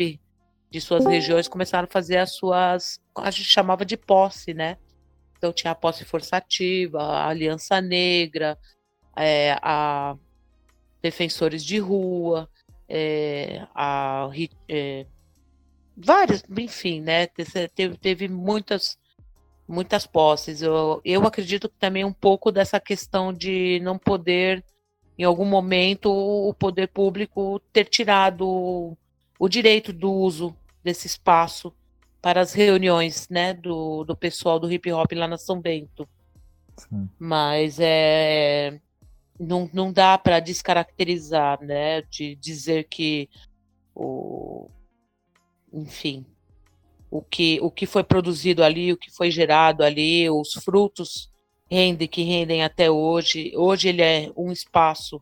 [0.72, 4.78] de suas regiões, começaram a fazer as suas, a gente chamava de posse, né?
[5.38, 8.58] Então tinha a posse forçativa, a Aliança Negra,
[9.18, 10.16] é, a
[11.02, 12.50] Defensores de Rua,
[12.88, 14.30] é, a,
[14.70, 15.06] é,
[15.98, 17.28] vários, enfim, né?
[17.76, 18.98] Teve, teve muitas
[19.68, 20.62] muitas posses.
[20.62, 24.64] Eu, eu acredito que também um pouco dessa questão de não poder,
[25.18, 28.98] em algum momento, o poder público ter tirado
[29.40, 31.74] o direito do uso desse espaço
[32.22, 36.08] para as reuniões, né, do, do pessoal do hip hop lá na São Bento.
[36.78, 37.10] Sim.
[37.20, 38.80] Mas é
[39.40, 43.30] não, não dá para descaracterizar, né, de dizer que
[43.94, 44.70] o
[45.72, 46.26] enfim,
[47.10, 51.30] o que o que foi produzido ali, o que foi gerado ali, os frutos
[51.70, 53.52] rendem que rendem até hoje.
[53.56, 55.22] Hoje ele é um espaço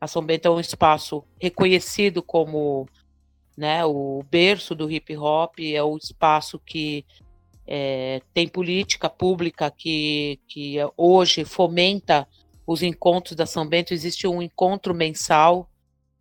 [0.00, 2.86] a São Bento é um espaço reconhecido como
[3.58, 3.84] né?
[3.84, 7.04] O berço do hip hop é o espaço que
[7.66, 12.26] é, tem política pública que, que hoje fomenta
[12.64, 13.92] os encontros da São Bento.
[13.92, 15.68] Existe um encontro mensal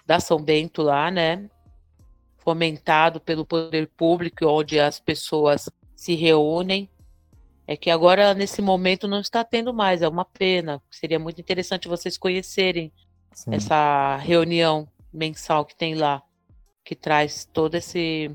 [0.04, 1.48] da São Bento lá, né?
[2.48, 6.90] Fomentado pelo poder público, onde as pessoas se reúnem.
[7.68, 10.82] É que agora, nesse momento, não está tendo mais, é uma pena.
[10.90, 12.90] Seria muito interessante vocês conhecerem
[13.34, 13.54] Sim.
[13.54, 16.24] essa reunião mensal que tem lá
[16.86, 18.32] que traz todo esse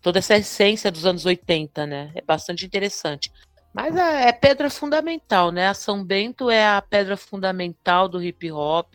[0.00, 2.12] toda essa essência dos anos 80, né?
[2.14, 3.32] É bastante interessante.
[3.74, 5.66] Mas é, é pedra fundamental, né?
[5.66, 8.94] A São Bento é a pedra fundamental do hip hop.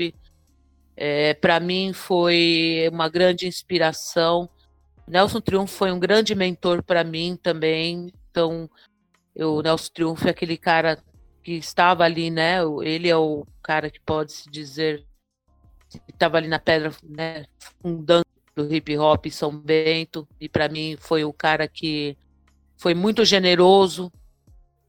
[0.95, 4.49] É, Para mim foi uma grande inspiração.
[5.07, 8.11] Nelson Triunfo foi um grande mentor para mim também.
[8.29, 8.69] Então,
[9.35, 11.01] o Nelson Triunfo é aquele cara
[11.43, 12.57] que estava ali, né?
[12.83, 15.05] Ele é o cara que pode se dizer
[15.89, 17.45] que estava ali na pedra, né?
[17.81, 18.25] Fundando
[18.55, 22.17] do hip hop São Bento e para mim foi o cara que
[22.77, 24.11] foi muito generoso,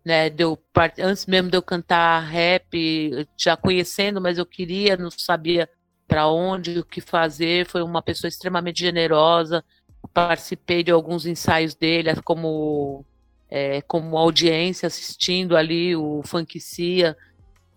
[0.04, 0.28] né?
[0.30, 0.58] Deu
[0.98, 5.68] antes mesmo de eu cantar rap, já conhecendo, mas eu queria, não sabia
[6.12, 7.66] para onde, o que fazer.
[7.66, 9.64] Foi uma pessoa extremamente generosa.
[10.12, 13.02] Participei de alguns ensaios dele como
[13.48, 17.16] é, como audiência assistindo ali o Funkcia.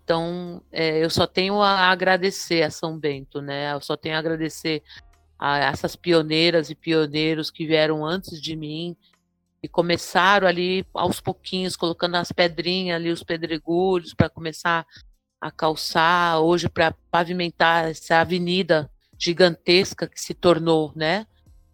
[0.04, 3.72] Então, é, eu só tenho a agradecer a São Bento, né?
[3.72, 4.82] Eu só tenho a agradecer
[5.38, 8.94] a essas pioneiras e pioneiros que vieram antes de mim
[9.62, 14.86] e começaram ali aos pouquinhos, colocando as pedrinhas ali, os pedregulhos, para começar
[15.40, 21.26] a calçar, hoje para pavimentar essa avenida gigantesca que se tornou, né?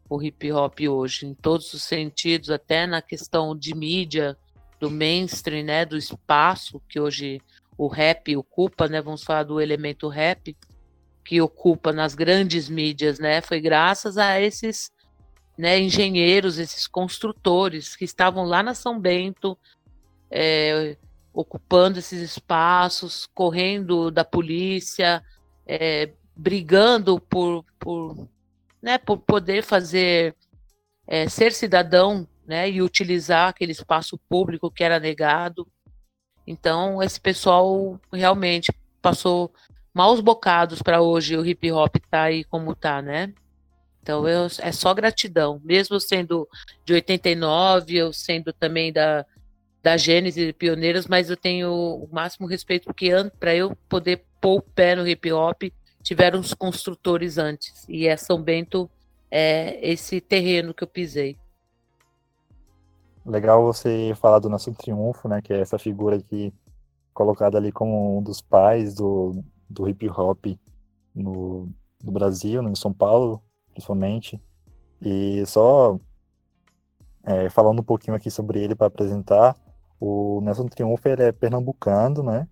[0.08, 4.36] O hip hop hoje, em todos os sentidos, até na questão de mídia,
[4.78, 5.84] do mainstream, né?
[5.84, 7.40] Do espaço que hoje
[7.78, 9.00] o rap ocupa, né?
[9.00, 10.56] Vamos falar do elemento rap
[11.24, 13.40] que ocupa nas grandes mídias, né?
[13.40, 14.90] Foi graças a esses
[15.56, 19.56] né, engenheiros, esses construtores que estavam lá na São Bento,
[20.30, 20.96] é,
[21.32, 25.22] ocupando esses espaços, correndo da polícia,
[25.66, 28.28] é, brigando por, por,
[28.82, 30.34] né, por poder fazer
[31.06, 35.66] é, ser cidadão né, e utilizar aquele espaço público que era negado.
[36.46, 39.52] Então, esse pessoal realmente passou
[39.94, 43.32] maus bocados para hoje o hip hop tá aí como tá, né?
[44.02, 46.48] Então, eu, é só gratidão, mesmo sendo
[46.84, 49.24] de 89, eu sendo também da,
[49.82, 54.58] da Gênesis e Pioneiros, mas eu tenho o máximo respeito, porque para eu poder pôr
[54.58, 55.62] o pé no hip hop,
[56.02, 58.88] tiveram os construtores antes, e é São Bento
[59.30, 61.38] é esse terreno que eu pisei.
[63.24, 66.52] Legal você falar do nosso triunfo, né, que é essa figura aqui
[67.14, 70.46] colocada ali como um dos pais do, do hip hop
[71.14, 71.68] no,
[72.02, 73.42] no Brasil, em São Paulo,
[73.72, 74.40] principalmente.
[75.00, 75.98] E só
[77.24, 79.56] é, falando um pouquinho aqui sobre ele para apresentar,
[80.04, 82.48] o Nelson Triunfo ele é pernambucano, né?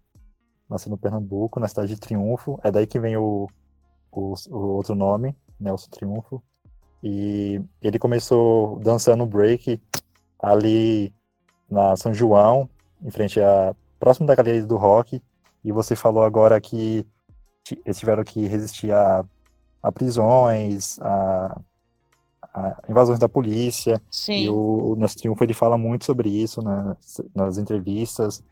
[0.69, 2.61] Nasceu no Pernambuco, na cidade de Triunfo.
[2.63, 3.49] É daí que vem o,
[4.13, 6.41] o, o outro nome, Nelson Triunfo.
[7.03, 9.83] E ele começou dançando break
[10.39, 11.13] ali
[11.69, 12.71] na São João,
[13.03, 15.21] em frente a próximo da galeria do rock.
[15.65, 17.05] E você falou agora que
[17.85, 19.25] eles tiveram que resistir a,
[19.83, 21.61] a prisões, a,
[22.55, 24.01] a, invasões da polícia.
[24.11, 24.45] Sim.
[24.45, 26.97] E o, o Nosso Triunfo ele fala muito sobre isso né,
[27.35, 28.43] nas entrevistas,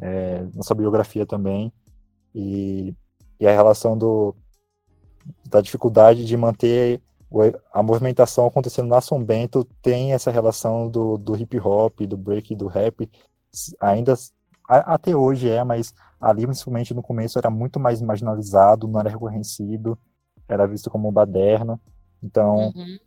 [0.00, 1.72] é, na sua biografia também.
[2.34, 2.94] E,
[3.40, 4.34] e a relação do,
[5.48, 7.00] da dificuldade de manter
[7.72, 12.54] a movimentação acontecendo na São Bento tem essa relação do, do hip hop, do break,
[12.54, 13.10] do rap,
[13.80, 14.14] ainda
[14.66, 19.98] até hoje é, mas ali principalmente no começo era muito mais marginalizado, não era reconhecido,
[20.48, 21.78] era visto como baderna.
[22.22, 22.98] Então, uhum.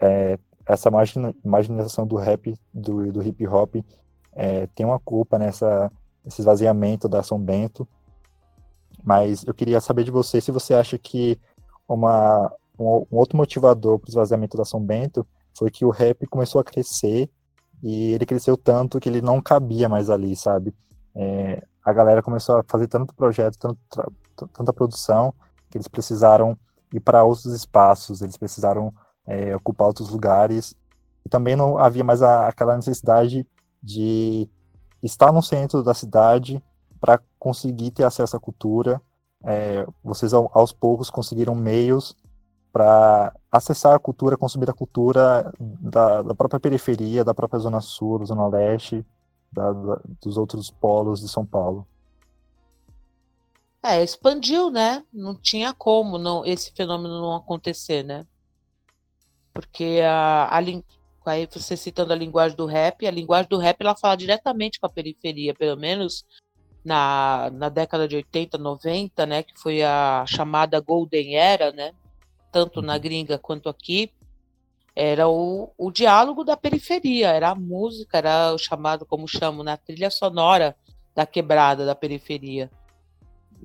[0.00, 0.90] É, essa
[1.44, 3.76] marginalização do rap, do, do hip hop,
[4.32, 5.90] é, tem uma culpa nessa
[6.26, 7.88] esse esvaziamento da São Bento.
[9.02, 11.40] Mas eu queria saber de você se você acha que
[11.88, 16.26] uma um, um outro motivador para o esvaziamento da São Bento foi que o rap
[16.26, 17.30] começou a crescer
[17.82, 20.74] e ele cresceu tanto que ele não cabia mais ali, sabe?
[21.14, 23.78] É, a galera começou a fazer tanto projeto, tanto,
[24.52, 25.34] tanta produção,
[25.70, 26.56] que eles precisaram
[26.92, 28.92] ir para outros espaços, eles precisaram
[29.28, 30.74] é, ocupar outros lugares.
[31.24, 33.46] E também não havia mais a, aquela necessidade
[33.82, 34.48] de
[35.02, 36.62] estar no centro da cidade
[36.98, 39.00] para conseguir ter acesso à cultura.
[39.44, 42.16] É, vocês, aos poucos, conseguiram meios
[42.72, 48.24] para acessar a cultura, consumir a cultura da, da, própria periferia, da própria Zona Sul,
[48.24, 49.06] Zona Leste,
[49.52, 51.86] da, da, dos outros polos de São Paulo.
[53.82, 55.04] É, expandiu, né?
[55.12, 58.26] Não tinha como não, esse fenômeno não acontecer, né?
[59.58, 63.96] Porque a, a, aí você citando a linguagem do rap, a linguagem do rap ela
[63.96, 66.24] fala diretamente com a periferia, pelo menos
[66.84, 69.42] na, na década de 80, 90, né?
[69.42, 71.92] Que foi a chamada Golden Era, né?
[72.50, 73.00] tanto na uhum.
[73.00, 74.12] gringa quanto aqui,
[74.94, 79.76] era o, o diálogo da periferia, era a música, era o chamado, como chamo, na
[79.76, 80.76] trilha sonora
[81.14, 82.70] da quebrada da periferia.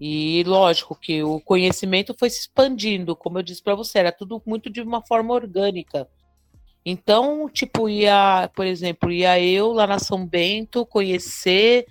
[0.05, 4.43] E lógico que o conhecimento foi se expandindo, como eu disse para você, era tudo
[4.45, 6.05] muito de uma forma orgânica.
[6.85, 11.85] Então, tipo, ia, por exemplo, ia eu lá na São Bento conhecer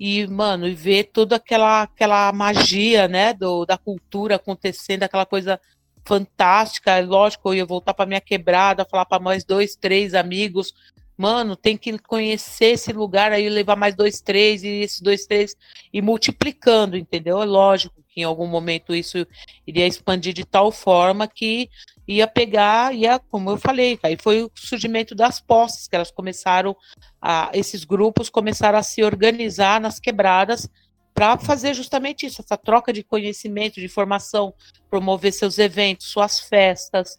[0.00, 5.60] e, mano, e ver toda aquela aquela magia, né, do, da cultura acontecendo, aquela coisa
[6.04, 6.98] fantástica.
[6.98, 10.74] Lógico, eu ia voltar para minha quebrada, falar para mais dois, três amigos.
[11.16, 15.56] Mano, tem que conhecer esse lugar aí, levar mais dois, três, e esses dois, três,
[15.92, 17.40] e multiplicando, entendeu?
[17.40, 19.26] É lógico que em algum momento isso
[19.66, 21.70] iria expandir de tal forma que
[22.06, 26.76] ia pegar, ia, como eu falei, aí foi o surgimento das posses, que elas começaram,
[27.20, 30.68] a, esses grupos começaram a se organizar nas quebradas
[31.12, 34.52] para fazer justamente isso, essa troca de conhecimento, de informação,
[34.90, 37.18] promover seus eventos, suas festas,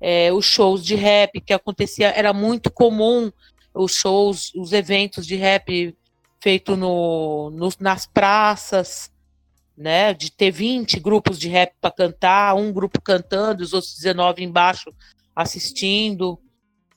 [0.00, 3.30] é, os shows de rap que acontecia, era muito comum
[3.74, 5.94] os shows, os eventos de rap
[6.40, 9.10] feito no, no, nas praças,
[9.76, 14.42] né, de ter 20 grupos de rap para cantar, um grupo cantando, os outros 19
[14.42, 14.94] embaixo
[15.34, 16.38] assistindo.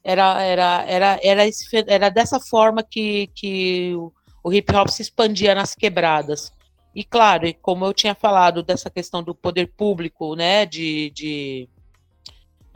[0.02, 3.94] Era, era, era, era, esse, era dessa forma que, que
[4.42, 6.52] o hip hop se expandia nas quebradas.
[6.96, 11.70] E claro, como eu tinha falado dessa questão do poder público, né, de, de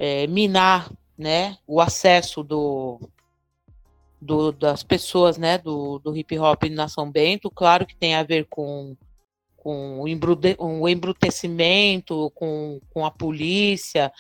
[0.04, 3.00] é, minar, né, o acesso do,
[4.20, 8.22] do, das pessoas, né, do, do hip hop na São Bento, claro que tem a
[8.22, 8.98] ver com,
[9.56, 14.12] com o, embrude, o embrutecimento, com, com a polícia,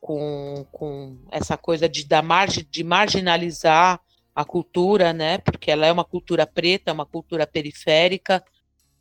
[0.00, 4.00] com, com essa coisa de, da margem, de marginalizar
[4.36, 5.38] a cultura, né?
[5.38, 8.44] Porque ela é uma cultura preta, uma cultura periférica,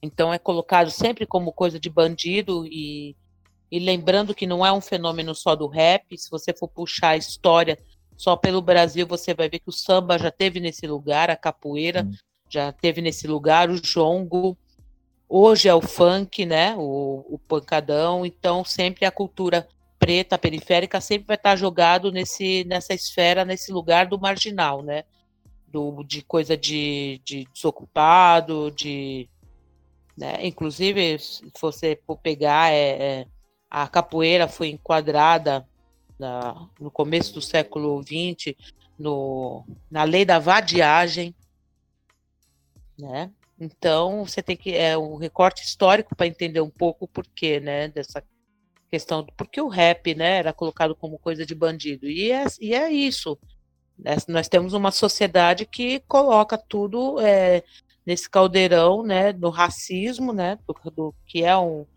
[0.02, 3.16] então é colocado sempre como coisa de bandido e,
[3.74, 6.16] e lembrando que não é um fenômeno só do rap.
[6.16, 7.76] Se você for puxar a história
[8.16, 12.04] só pelo Brasil você vai ver que o samba já teve nesse lugar, a capoeira
[12.04, 12.14] hum.
[12.48, 14.56] já teve nesse lugar, o jongo,
[15.28, 16.76] hoje é o funk, né?
[16.78, 19.68] O, o pancadão, então sempre a cultura
[19.98, 25.04] preta, periférica, sempre vai estar jogado nesse, nessa esfera, nesse lugar do marginal, né?
[25.68, 29.28] Do, de coisa de, de desocupado, de.
[30.16, 30.46] Né?
[30.46, 33.33] Inclusive, se você for pegar, é, é
[33.74, 35.68] a capoeira foi enquadrada
[36.20, 38.56] na, no começo do século XX
[39.00, 41.34] no, na lei da vadiagem,
[42.96, 43.32] né?
[43.60, 47.88] Então você tem que é um recorte histórico para entender um pouco o porquê, né,
[47.88, 48.24] dessa
[48.92, 52.08] questão do porque o rap, né, era colocado como coisa de bandido.
[52.08, 53.40] E é, e é isso.
[53.98, 54.18] Né?
[54.28, 57.64] Nós temos uma sociedade que coloca tudo é,
[58.06, 61.88] nesse caldeirão, né, do racismo, né, do, do, que é um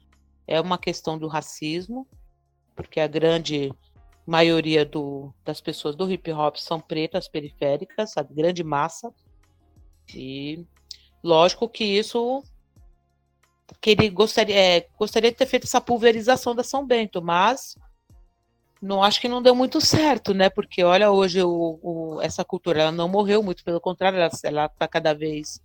[0.46, 2.06] é uma questão do racismo,
[2.74, 3.72] porque a grande
[4.26, 9.12] maioria do, das pessoas do hip hop são pretas periféricas, a grande massa.
[10.14, 10.64] E
[11.22, 12.42] lógico que isso
[13.80, 17.76] que ele gostaria, é, gostaria de ter feito essa pulverização da São Bento, mas
[18.80, 20.48] não acho que não deu muito certo, né?
[20.48, 24.86] Porque olha, hoje o, o essa cultura ela não morreu, muito pelo contrário, ela está
[24.88, 25.60] cada vez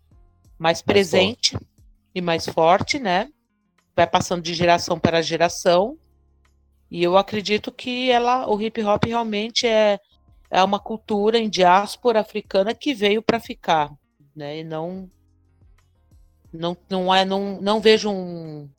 [0.58, 1.68] mais, mais presente forte.
[2.16, 3.30] e mais forte, né?
[3.96, 5.98] Vai passando de geração para geração.
[6.89, 10.00] E eu acredito que ela, o hip hop realmente é,
[10.50, 13.92] é uma cultura em diáspora africana que veio para ficar,
[14.36, 14.60] né?
[14.60, 15.10] E não
[16.52, 18.70] não, não é não, não vejo um,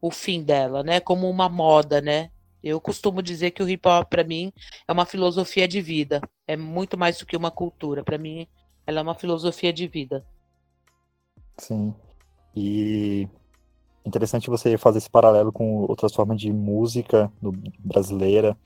[0.00, 0.98] o fim dela, né?
[0.98, 2.30] Como uma moda, né?
[2.62, 4.52] Eu costumo dizer que o hip hop para mim
[4.88, 6.20] é uma filosofia de vida.
[6.48, 8.02] É muito mais do que uma cultura.
[8.02, 8.48] Para mim,
[8.86, 10.26] ela é uma filosofia de vida.
[11.58, 11.94] Sim.
[12.54, 13.28] E
[14.06, 17.30] interessante você fazer esse paralelo com outras formas de música
[17.78, 18.56] brasileira,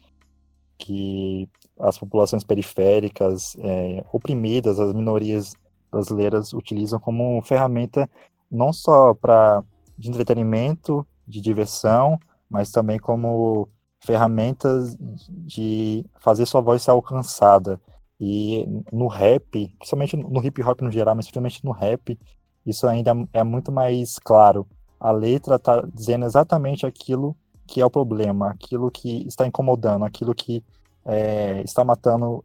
[0.79, 5.55] que as populações periféricas, é, oprimidas, as minorias
[5.91, 8.09] brasileiras utilizam como ferramenta
[8.51, 9.63] não só para
[9.97, 12.19] de entretenimento, de diversão,
[12.49, 13.69] mas também como
[14.01, 17.81] ferramentas de fazer sua voz ser alcançada.
[18.19, 22.19] E no rap, principalmente no hip hop no geral, mas principalmente no rap,
[22.67, 24.67] isso ainda é muito mais claro.
[25.01, 27.35] A letra está dizendo exatamente aquilo
[27.67, 30.63] que é o problema, aquilo que está incomodando, aquilo que
[31.05, 32.45] é, está matando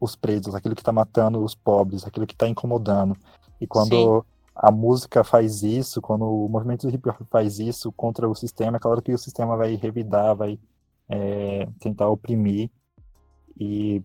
[0.00, 3.16] os presos, aquilo que está matando os pobres, aquilo que está incomodando.
[3.60, 4.28] E quando Sim.
[4.54, 8.80] a música faz isso, quando o movimento hip hop faz isso contra o sistema, é
[8.80, 10.58] claro que o sistema vai revidar, vai
[11.08, 12.70] é, tentar oprimir.
[13.58, 14.02] E,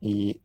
[0.00, 0.40] e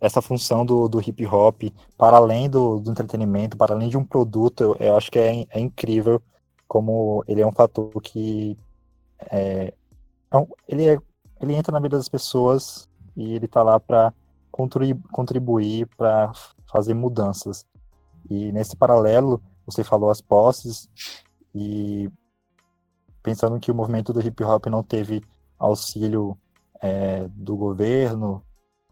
[0.00, 1.62] essa função do, do hip hop,
[1.96, 5.46] para além do, do entretenimento, para além de um produto, eu, eu acho que é,
[5.50, 6.22] é, incrível
[6.66, 8.56] como ele é um fator que
[9.30, 9.74] é,
[10.32, 10.98] é ele, é,
[11.40, 14.14] ele entra na vida das pessoas e ele está lá para
[14.50, 16.32] contribuir para
[16.66, 17.66] fazer mudanças.
[18.28, 20.88] E nesse paralelo, você falou as posses
[21.54, 22.10] e
[23.22, 25.22] pensando que o movimento do hip hop não teve
[25.58, 26.38] auxílio
[26.80, 28.42] é, do governo,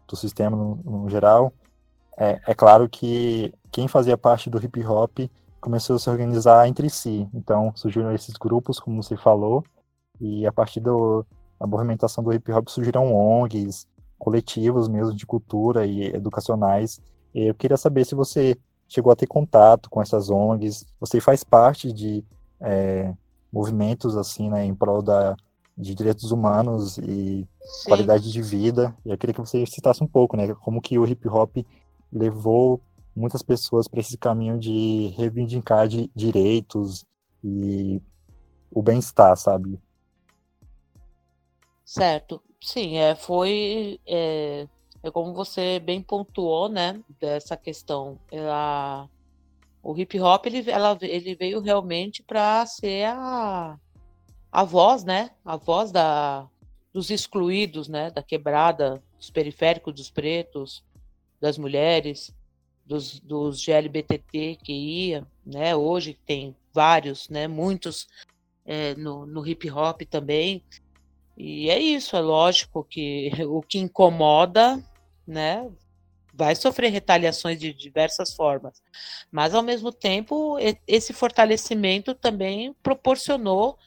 [0.09, 1.53] do sistema no, no geral,
[2.17, 5.19] é, é, claro que quem fazia parte do hip hop
[5.61, 7.27] começou a se organizar entre si.
[7.33, 9.63] Então surgiram esses grupos, como você falou,
[10.19, 11.25] e a partir do,
[11.59, 13.87] da movimentação do hip hop surgiram ONGs,
[14.17, 16.99] coletivos mesmo de cultura e educacionais.
[17.33, 18.57] E eu queria saber se você
[18.87, 22.25] chegou a ter contato com essas ONGs, você faz parte de
[22.59, 23.13] é,
[23.53, 25.37] movimentos assim, né, em prol da,
[25.79, 27.87] de direitos humanos e Sim.
[27.87, 28.93] qualidade de vida.
[29.05, 31.57] E eu queria que você citasse um pouco, né, como que o hip hop
[32.11, 32.81] levou
[33.15, 37.05] muitas pessoas para esse caminho de reivindicar de direitos
[37.41, 38.01] e
[38.69, 39.79] o bem-estar, sabe?
[41.85, 42.41] Certo.
[42.61, 43.99] Sim, é, foi.
[44.05, 44.67] É,
[45.01, 47.01] é como você bem pontuou, né?
[47.19, 48.19] Dessa questão.
[48.29, 49.09] Ela,
[49.81, 53.79] o hip hop ele, ela, ele veio realmente para ser a,
[54.51, 55.31] a voz, né?
[55.43, 56.47] A voz da,
[56.93, 58.11] dos excluídos, né?
[58.11, 60.83] Da quebrada, dos periféricos, dos pretos,
[61.39, 62.33] das mulheres,
[62.85, 65.75] dos, dos GLBTT que ia, né?
[65.75, 67.47] Hoje tem vários, né?
[67.47, 68.07] Muitos
[68.65, 70.63] é, no, no hip hop também.
[71.35, 74.83] E é isso, é lógico que o que incomoda,
[75.25, 75.71] né,
[76.33, 78.81] vai sofrer retaliações de diversas formas.
[79.31, 83.77] Mas, ao mesmo tempo, esse fortalecimento também proporcionou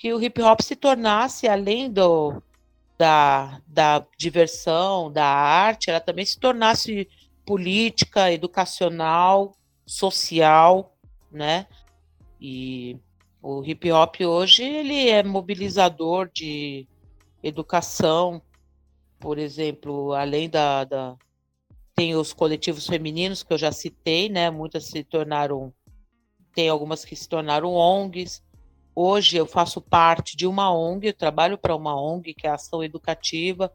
[0.00, 2.42] que o hip hop se tornasse, além do,
[2.96, 7.06] da, da diversão, da arte, ela também se tornasse
[7.44, 10.96] política, educacional, social,
[11.30, 11.66] né?
[12.40, 12.96] E
[13.42, 16.88] o hip hop hoje ele é mobilizador de
[17.42, 18.42] educação
[19.20, 21.14] por exemplo, além da, da,
[21.94, 24.50] tem os coletivos femininos que eu já citei, né?
[24.50, 25.72] Muitas se tornaram,
[26.54, 28.42] tem algumas que se tornaram ONGs.
[29.02, 32.56] Hoje eu faço parte de uma ONG, eu trabalho para uma ONG que é a
[32.56, 33.72] Ação Educativa,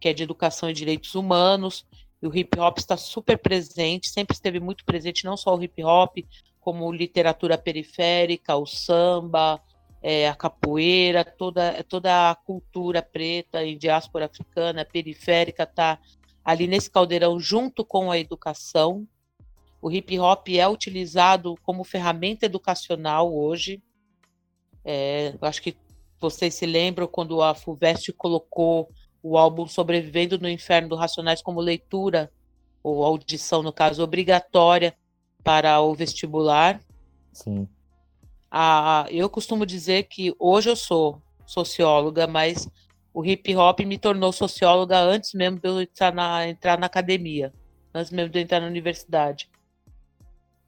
[0.00, 1.84] que é de Educação e Direitos Humanos.
[2.22, 5.84] E o hip hop está super presente, sempre esteve muito presente, não só o hip
[5.84, 6.20] hop,
[6.58, 9.60] como literatura periférica, o samba,
[10.02, 15.98] é, a capoeira, toda, toda a cultura preta e diáspora africana, periférica, está
[16.42, 19.06] ali nesse caldeirão junto com a educação.
[19.82, 23.82] O hip hop é utilizado como ferramenta educacional hoje.
[24.84, 25.76] É, acho que
[26.20, 28.88] vocês se lembram quando a FUVEST colocou
[29.22, 32.30] o álbum Sobrevivendo no Inferno do Racionais como leitura,
[32.82, 34.94] ou audição, no caso, obrigatória
[35.44, 36.80] para o vestibular.
[37.32, 37.68] Sim.
[38.50, 42.68] Ah, eu costumo dizer que hoje eu sou socióloga, mas
[43.14, 47.52] o hip hop me tornou socióloga antes mesmo de eu entrar na, entrar na academia,
[47.94, 49.50] antes mesmo de eu entrar na universidade.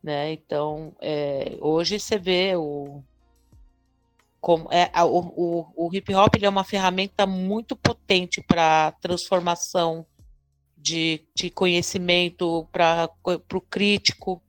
[0.02, 0.32] Né?
[0.32, 3.02] Então, é, hoje você vê o,
[4.44, 10.04] como é, o, o, o hip hop é uma ferramenta muito potente para transformação
[10.76, 14.42] de, de conhecimento, para o crítico,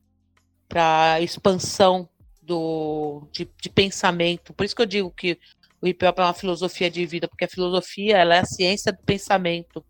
[0.67, 2.09] para expansão
[2.41, 4.53] do, de, de, pensamento.
[4.53, 5.39] Por isso que eu digo que
[5.81, 8.91] o hip hop é uma filosofia de vida, porque a filosofia ela é a ciência
[8.91, 9.81] do pensamento.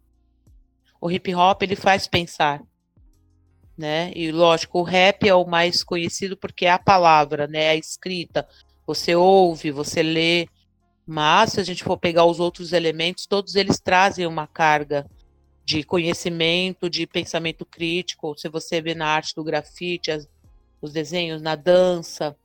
[1.02, 2.62] O hip hop ele faz pensar,
[3.76, 4.12] né?
[4.16, 7.70] E lógico, o rap é o mais conhecido porque é a palavra, né?
[7.70, 8.48] A escrita.
[8.86, 10.48] Você ouve, você lê,
[11.06, 15.06] mas se a gente for pegar os outros elementos, todos eles trazem uma carga
[15.64, 18.38] de conhecimento, de pensamento crítico.
[18.38, 20.28] Se você vê na arte do grafite, as,
[20.82, 22.36] os desenhos, na dança,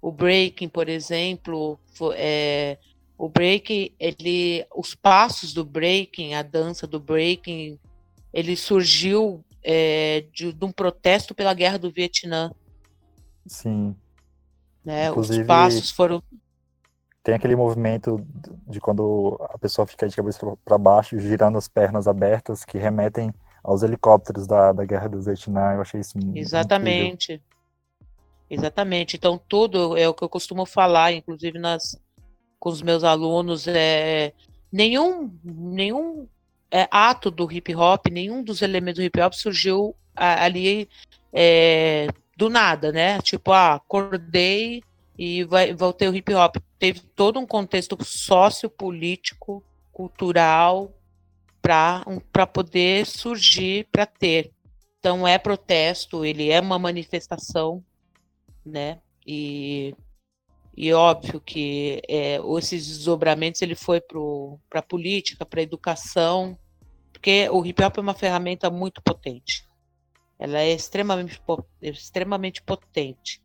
[0.00, 1.78] o breaking, por exemplo,
[2.14, 2.78] é,
[3.18, 7.78] o breaking, ele, os passos do breaking, a dança do breaking,
[8.32, 12.50] ele surgiu é, de, de, um protesto pela guerra do Vietnã.
[13.46, 13.94] Sim.
[14.84, 15.08] Né?
[15.08, 16.22] Inclusive, Os passos foram.
[17.22, 18.24] Tem aquele movimento
[18.66, 23.32] de quando a pessoa fica de cabeça para baixo, girando as pernas abertas, que remetem
[23.62, 25.74] aos helicópteros da, da guerra do Vietnã.
[25.74, 27.34] Eu achei isso Exatamente.
[27.34, 27.52] Incrível.
[28.50, 29.16] Exatamente.
[29.16, 31.96] Então, tudo é o que eu costumo falar, inclusive nas,
[32.58, 34.32] com os meus alunos, é
[34.70, 36.26] nenhum, nenhum
[36.70, 40.88] é, ato do hip hop, nenhum dos elementos do hip hop surgiu ali
[41.32, 42.08] é,
[42.44, 43.20] do nada, né?
[43.20, 44.82] Tipo, ah, acordei
[45.18, 46.56] e vai, voltei o hip hop.
[46.78, 49.62] Teve todo um contexto sociopolítico,
[49.92, 50.92] cultural,
[51.60, 54.52] para um, poder surgir, para ter.
[54.98, 57.84] Então, é protesto, ele é uma manifestação
[58.64, 59.00] né?
[59.26, 59.94] E,
[60.76, 66.58] e óbvio que é, esses desdobramentos ele foi para a política, para a educação,
[67.12, 69.68] porque o hip hop é uma ferramenta muito potente.
[70.42, 71.40] Ela é extremamente,
[71.80, 73.40] extremamente potente.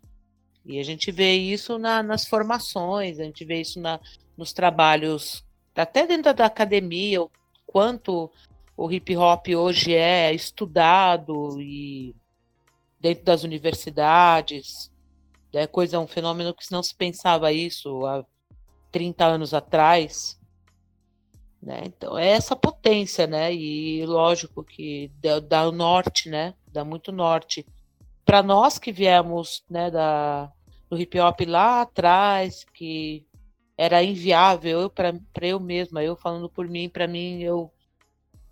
[0.66, 4.00] E a gente vê isso na, nas formações, a gente vê isso na,
[4.36, 5.45] nos trabalhos,
[5.76, 7.30] até dentro da academia, o
[7.68, 8.32] quanto
[8.76, 12.16] o hip hop hoje é estudado e
[13.00, 14.91] dentro das universidades,
[15.54, 18.26] é coisa, um fenômeno que não se pensava isso há
[18.91, 20.39] 30 anos atrás.
[21.62, 21.84] Né?
[21.86, 23.54] Então, é essa potência, né?
[23.54, 25.12] E lógico que
[25.48, 26.56] dá, o norte, né?
[26.78, 27.65] Dá muito norte.
[28.23, 30.51] Para nós que viemos né, da,
[30.88, 33.25] do hip hop lá atrás, que
[33.75, 35.11] era inviável, para
[35.41, 37.73] eu mesma, eu falando por mim, para mim, eu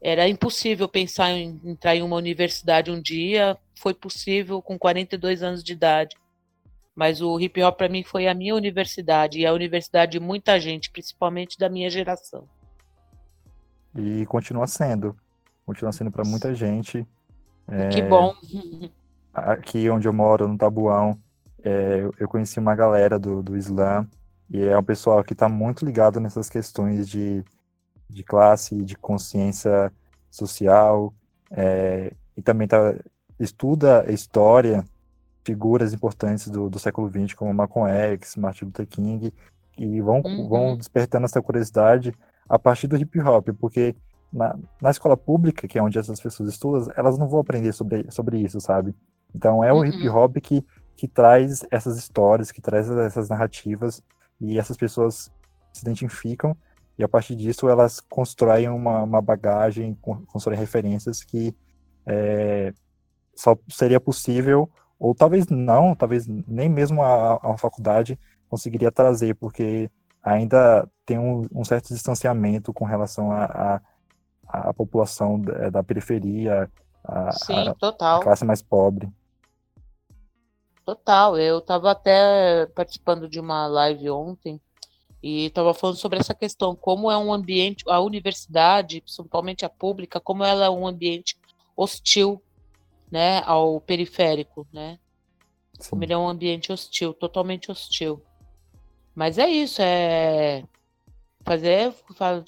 [0.01, 5.63] era impossível pensar em entrar em uma universidade um dia, foi possível com 42 anos
[5.63, 6.15] de idade.
[6.95, 10.59] Mas o hip hop para mim foi a minha universidade e a universidade de muita
[10.59, 12.49] gente, principalmente da minha geração.
[13.95, 15.15] E continua sendo.
[15.63, 17.05] Continua sendo para muita gente.
[17.68, 18.34] É, que bom.
[19.34, 21.18] Aqui onde eu moro, no Tabuão,
[21.63, 24.07] é, eu conheci uma galera do, do Islã
[24.49, 27.43] e é um pessoal que está muito ligado nessas questões de,
[28.09, 29.91] de classe, de consciência
[30.30, 31.13] social,
[31.51, 32.95] é, e também tá,
[33.39, 34.86] estuda história
[35.43, 39.32] figuras importantes do, do século XX, como Malcolm X, Martin Luther King,
[39.78, 40.47] e vão, uhum.
[40.47, 42.13] vão despertando essa curiosidade
[42.49, 43.95] a partir do hip hop, porque
[44.32, 48.09] na, na escola pública, que é onde essas pessoas estudam, elas não vão aprender sobre,
[48.11, 48.95] sobre isso, sabe?
[49.34, 49.86] Então é o uhum.
[49.86, 50.65] hip hop que,
[50.95, 54.01] que traz essas histórias, que traz essas narrativas,
[54.39, 55.32] e essas pessoas
[55.73, 56.55] se identificam,
[56.97, 59.97] e a partir disso elas constroem uma, uma bagagem,
[60.28, 61.55] constroem referências que
[62.05, 62.73] é,
[63.36, 68.17] só seria possível ou talvez não, talvez nem mesmo a, a faculdade
[68.47, 69.89] conseguiria trazer, porque
[70.23, 73.82] ainda tem um, um certo distanciamento com relação a, a,
[74.70, 76.70] a, população da, da periferia,
[77.03, 79.10] a, Sim, a, a classe mais pobre.
[80.86, 81.38] Total.
[81.38, 84.62] Eu estava até participando de uma live ontem
[85.22, 90.20] e estava falando sobre essa questão, como é um ambiente, a universidade, principalmente a pública,
[90.20, 91.36] como ela é um ambiente
[91.76, 92.39] hostil,
[93.12, 94.99] né, ao periférico, né?
[95.80, 95.89] Sim.
[95.89, 98.22] Como ele é um ambiente hostil, totalmente hostil.
[99.16, 100.64] Mas é isso, é
[101.46, 101.93] fazer,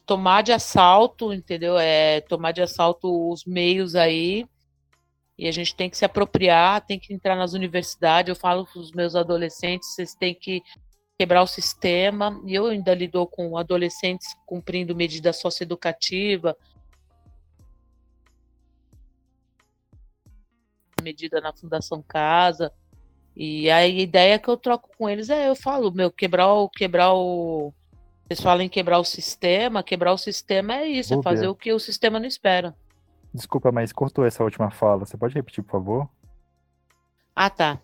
[0.05, 1.77] tomar de assalto, entendeu?
[1.77, 4.45] É tomar de assalto os meios aí.
[5.37, 8.29] E a gente tem que se apropriar, tem que entrar nas universidades.
[8.29, 10.63] Eu falo para os meus adolescentes, vocês têm que
[11.17, 12.41] quebrar o sistema.
[12.43, 16.57] E eu ainda lido com adolescentes cumprindo medida socioeducativa,
[21.03, 22.73] medida na Fundação Casa.
[23.35, 27.13] E a ideia que eu troco com eles é, eu falo, meu, quebrar o, quebrar
[27.13, 27.71] o.
[28.27, 31.71] Vocês falam em quebrar o sistema, quebrar o sistema é isso, é fazer o que
[31.71, 32.75] o sistema não espera.
[33.33, 35.05] Desculpa, mas cortou essa última fala.
[35.05, 36.09] Você pode repetir, por favor?
[37.33, 37.79] Ah, tá.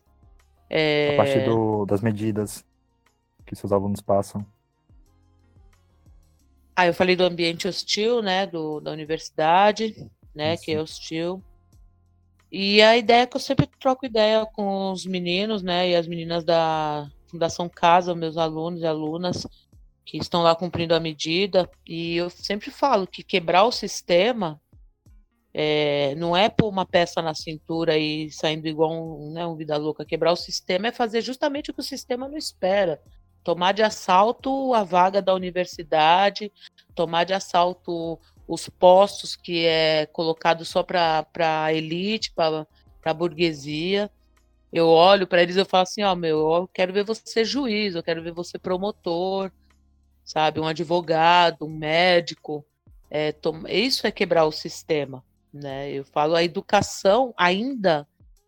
[0.70, 1.14] É...
[1.14, 2.66] A partir do, das medidas
[3.46, 4.46] que seus alunos passam.
[6.76, 10.64] Ah, eu falei do ambiente hostil, né, do, da universidade, né, isso.
[10.64, 11.42] que é hostil.
[12.52, 16.08] E a ideia é que eu sempre troco ideia com os meninos, né, e as
[16.08, 19.48] meninas da Fundação Casa, meus alunos e alunas,
[20.06, 21.70] que estão lá cumprindo a medida.
[21.88, 24.60] E eu sempre falo que quebrar o sistema
[25.54, 29.78] é, não é pôr uma peça na cintura e saindo igual um, né, um vida
[29.78, 30.04] louca.
[30.04, 33.00] Quebrar o sistema é fazer justamente o que o sistema não espera.
[33.44, 36.52] Tomar de assalto a vaga da universidade,
[36.96, 42.66] tomar de assalto os postos que é colocado só para a elite, para
[43.06, 44.10] a burguesia.
[44.72, 48.02] Eu olho para eles e falo assim, ó, meu, eu quero ver você juiz, eu
[48.02, 49.52] quero ver você promotor,
[50.24, 52.66] sabe, um advogado, um médico.
[53.10, 53.34] É,
[53.70, 55.92] Isso é quebrar o sistema, né?
[55.92, 58.08] Eu falo, a educação ainda,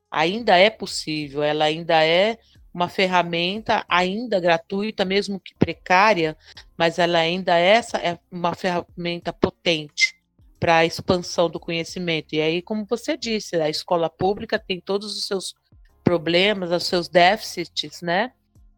[0.09, 2.37] ainda é possível, ela ainda é
[2.73, 6.35] uma ferramenta ainda gratuita, mesmo que precária,
[6.77, 10.13] mas ela ainda é, essa, é uma ferramenta potente
[10.59, 12.33] para a expansão do conhecimento.
[12.33, 15.55] E aí, como você disse, a escola pública tem todos os seus
[16.03, 18.33] problemas, os seus déficits, né?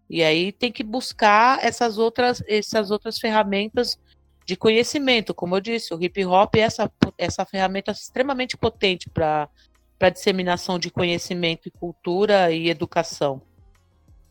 [0.09, 3.99] E aí tem que buscar essas outras, essas outras ferramentas
[4.45, 5.33] de conhecimento.
[5.33, 9.49] Como eu disse, o hip hop é essa, essa ferramenta extremamente potente para
[9.99, 13.41] a disseminação de conhecimento e cultura e educação.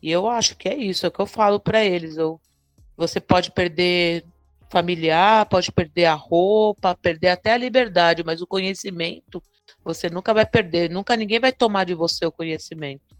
[0.01, 2.17] E eu acho que é isso, é o que eu falo para eles.
[2.17, 2.41] Eu,
[2.95, 4.25] você pode perder
[4.69, 9.41] familiar, pode perder a roupa, perder até a liberdade, mas o conhecimento
[9.83, 13.16] você nunca vai perder, nunca ninguém vai tomar de você o conhecimento.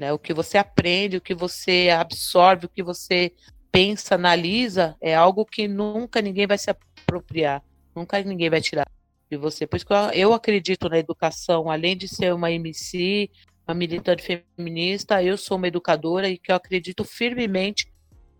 [0.00, 0.14] Né?
[0.14, 3.34] O que você aprende, o que você absorve, o que você
[3.70, 7.62] pensa, analisa, é algo que nunca ninguém vai se apropriar,
[7.94, 8.88] nunca ninguém vai tirar
[9.30, 9.66] de você.
[9.66, 13.30] Por isso que eu acredito na educação, além de ser uma MC,
[13.68, 17.92] uma militante feminista, eu sou uma educadora e que eu acredito firmemente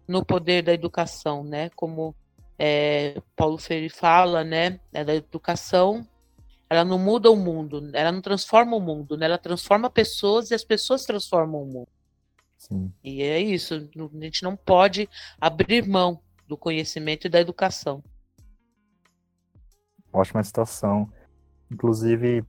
[0.08, 1.68] no poder da educação, né?
[1.76, 2.14] Como
[2.58, 4.80] é, Paulo Freire fala, né?
[4.94, 6.08] É da educação,
[6.70, 9.26] ela não muda o mundo, ela não transforma o mundo, né?
[9.26, 11.88] Ela transforma pessoas e as pessoas transformam o mundo.
[12.56, 12.92] Sim.
[13.02, 15.08] E é isso, a gente não pode
[15.40, 18.04] abrir mão do conhecimento e da educação.
[20.12, 21.10] Ótima citação.
[21.70, 22.44] Inclusive,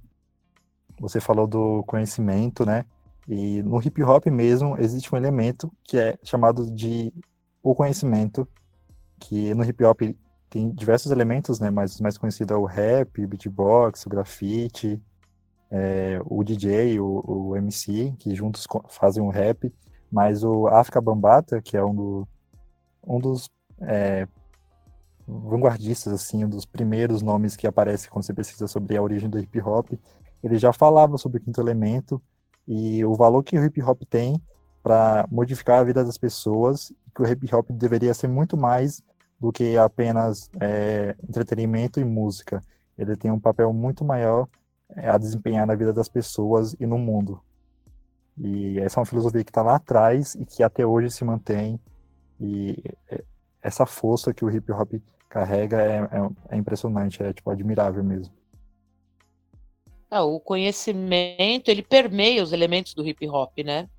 [0.99, 2.85] você falou do conhecimento, né?
[3.27, 7.11] E no hip hop mesmo existe um elemento que é chamado de
[7.63, 8.47] o conhecimento,
[9.19, 10.01] que no hip hop
[10.51, 11.71] tem diversos elementos, né?
[11.71, 15.01] Mas o mais conhecido é o rap, beatbox, o grafite,
[15.71, 19.73] é, o DJ, o, o, MC, que juntos fazem o rap.
[20.11, 22.27] Mas o África Bambata, que é um, do,
[23.07, 23.49] um dos
[23.79, 24.27] é,
[25.25, 29.39] vanguardistas, assim, um dos primeiros nomes que aparece quando você pesquisa sobre a origem do
[29.39, 29.93] hip hop,
[30.43, 32.21] ele já falava sobre o quinto elemento
[32.67, 34.35] e o valor que o hip hop tem
[34.83, 39.01] para modificar a vida das pessoas, que o hip hop deveria ser muito mais
[39.41, 42.63] do que apenas é, entretenimento e música.
[42.95, 44.47] Ele tem um papel muito maior
[44.95, 47.41] é, a desempenhar na vida das pessoas e no mundo.
[48.37, 51.79] E essa é uma filosofia que está lá atrás e que até hoje se mantém.
[52.39, 53.23] E é,
[53.63, 54.93] essa força que o hip hop
[55.27, 58.33] carrega é, é, é impressionante, é tipo admirável mesmo.
[60.09, 63.89] Ah, o conhecimento ele permeia os elementos do hip hop, né?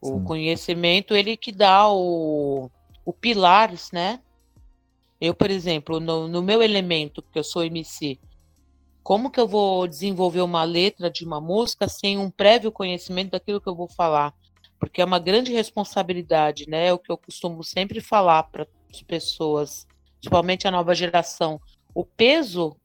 [0.00, 0.24] O Sim.
[0.24, 2.70] conhecimento ele que dá o,
[3.04, 4.20] o pilar, né?
[5.20, 8.18] Eu, por exemplo, no, no meu elemento, que eu sou MC,
[9.02, 13.60] como que eu vou desenvolver uma letra de uma música sem um prévio conhecimento daquilo
[13.60, 14.34] que eu vou falar?
[14.78, 16.86] Porque é uma grande responsabilidade, né?
[16.86, 21.60] É o que eu costumo sempre falar para as pessoas, principalmente a nova geração.
[21.94, 22.76] O peso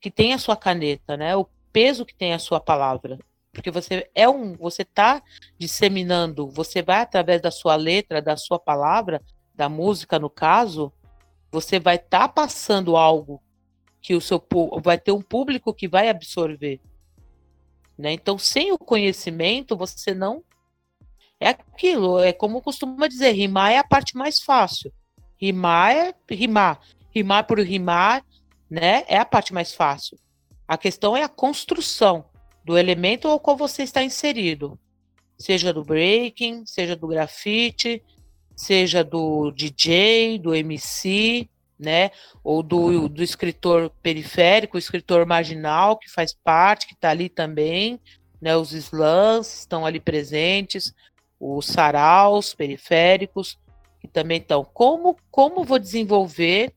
[0.00, 1.36] que tem a sua caneta, né?
[1.36, 3.18] O peso que tem a sua palavra.
[3.52, 5.22] Porque você é um, você está
[5.58, 9.22] disseminando, você vai através da sua letra, da sua palavra,
[9.54, 10.92] da música no caso,
[11.54, 13.40] você vai estar tá passando algo
[14.02, 14.44] que o seu
[14.82, 16.80] vai ter um público que vai absorver.
[17.96, 18.12] Né?
[18.12, 20.42] Então, sem o conhecimento, você não
[21.38, 24.92] é aquilo, é como costuma dizer, rimar é a parte mais fácil.
[25.40, 26.80] Rimar é rimar,
[27.10, 28.24] rimar por rimar,
[28.68, 29.04] né?
[29.06, 30.18] É a parte mais fácil.
[30.66, 32.24] A questão é a construção
[32.64, 34.78] do elemento ao qual você está inserido,
[35.38, 38.02] seja do breaking, seja do grafite,
[38.56, 41.48] seja do DJ, do MC,
[41.78, 42.10] né?
[42.42, 48.00] Ou do, do escritor periférico, escritor marginal que faz parte, que está ali também,
[48.40, 48.56] né?
[48.56, 50.94] Os slams estão ali presentes,
[51.38, 53.58] os saraus periféricos
[54.00, 54.64] que também estão.
[54.64, 56.72] Como como vou desenvolver?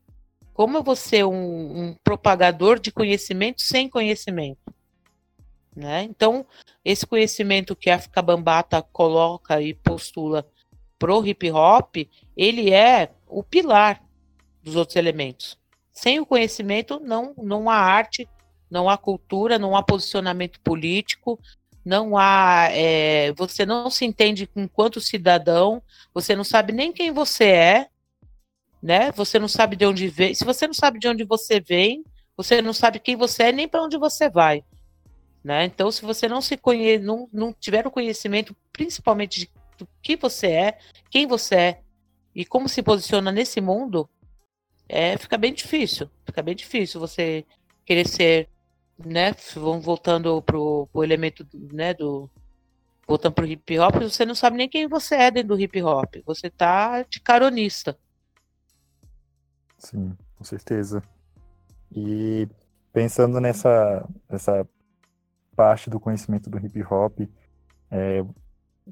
[0.52, 4.74] Como eu vou ser um, um propagador de conhecimento sem conhecimento?
[5.76, 6.02] Né?
[6.02, 6.44] Então,
[6.84, 10.44] esse conhecimento que a Bambata coloca e postula
[10.98, 11.96] pro hip hop,
[12.36, 14.02] ele é o pilar
[14.62, 15.58] dos outros elementos.
[15.92, 18.28] Sem o conhecimento, não, não há arte,
[18.70, 21.38] não há cultura, não há posicionamento político,
[21.84, 22.68] não há.
[22.70, 25.82] É, você não se entende enquanto cidadão,
[26.12, 27.86] você não sabe nem quem você é,
[28.82, 29.10] né?
[29.12, 30.34] Você não sabe de onde vem.
[30.34, 32.04] Se você não sabe de onde você vem,
[32.36, 34.62] você não sabe quem você é nem para onde você vai.
[35.42, 35.64] Né?
[35.64, 36.98] Então, se você não se conhe...
[36.98, 40.78] não, não tiver o conhecimento, principalmente de, do que você é,
[41.10, 41.82] quem você é
[42.34, 44.08] e como se posiciona nesse mundo,
[44.88, 46.10] é, fica bem difícil.
[46.24, 47.44] Fica bem difícil você
[47.84, 48.48] querer ser,
[48.98, 49.32] né?
[49.82, 51.94] Voltando pro, pro elemento, né?
[51.94, 52.30] Do
[53.06, 56.16] voltando pro hip hop, você não sabe nem quem você é dentro do hip hop.
[56.26, 57.98] Você tá de caronista.
[59.78, 61.02] Sim, com certeza.
[61.90, 62.46] E
[62.92, 64.68] pensando nessa, nessa
[65.56, 67.20] parte do conhecimento do hip hop,
[67.90, 68.22] é,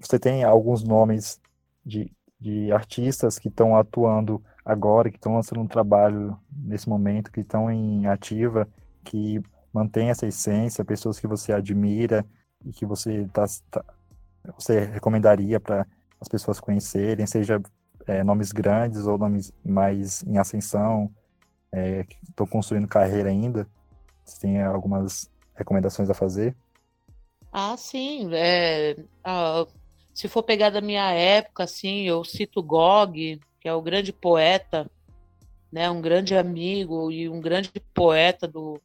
[0.01, 1.41] você tem alguns nomes
[1.85, 7.41] de, de artistas que estão atuando agora, que estão lançando um trabalho nesse momento, que
[7.41, 8.69] estão em ativa,
[9.05, 9.41] que
[9.73, 12.25] mantém essa essência, pessoas que você admira
[12.65, 13.85] e que você tá, tá
[14.57, 15.87] você recomendaria para
[16.21, 17.61] as pessoas conhecerem, seja
[18.07, 21.11] é, nomes grandes ou nomes mais em ascensão,
[21.73, 23.67] é, que estão construindo carreira ainda?
[24.25, 26.57] Você tem algumas recomendações a fazer?
[27.53, 28.29] Ah, sim.
[28.33, 29.67] É, ah,
[30.17, 34.91] se for pegar da minha época, assim, eu cito Gog, que é o grande poeta,
[35.71, 38.81] né, um grande amigo e um grande poeta do,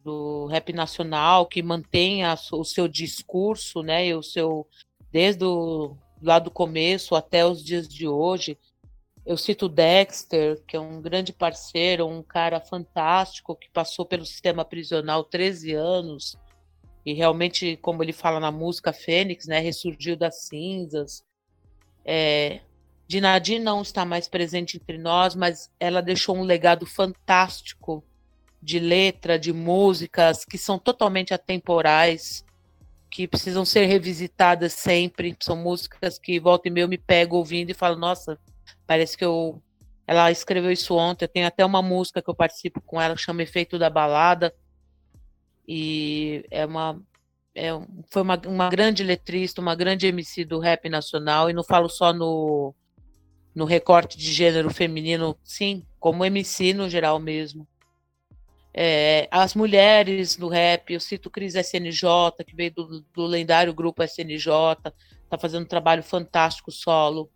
[0.00, 4.66] do rap nacional, que mantém a, o seu discurso, né, e o seu,
[5.12, 8.58] desde o, lá do começo até os dias de hoje.
[9.24, 14.64] Eu cito Dexter, que é um grande parceiro, um cara fantástico que passou pelo sistema
[14.64, 16.36] prisional 13 anos,
[17.04, 21.24] e realmente, como ele fala na música Fênix, né, ressurgiu das cinzas.
[22.04, 22.60] É,
[23.06, 28.04] Dinadi não está mais presente entre nós, mas ela deixou um legado fantástico
[28.60, 32.44] de letra, de músicas que são totalmente atemporais,
[33.10, 35.36] que precisam ser revisitadas sempre.
[35.40, 38.38] São músicas que volta e meia eu me pego ouvindo e falo, nossa,
[38.86, 39.62] parece que eu
[40.06, 41.26] ela escreveu isso ontem.
[41.26, 44.54] Eu tenho até uma música que eu participo com ela, que chama Efeito da Balada,
[45.68, 46.98] e é uma,
[47.54, 47.68] é,
[48.10, 52.10] foi uma, uma grande letrista, uma grande MC do rap nacional, e não falo só
[52.10, 52.74] no,
[53.54, 57.68] no recorte de gênero feminino, sim, como MC no geral mesmo.
[58.72, 64.02] É, as mulheres no rap, eu cito Cris SNJ, que veio do, do lendário grupo
[64.02, 64.48] SNJ,
[65.24, 67.30] está fazendo um trabalho fantástico solo.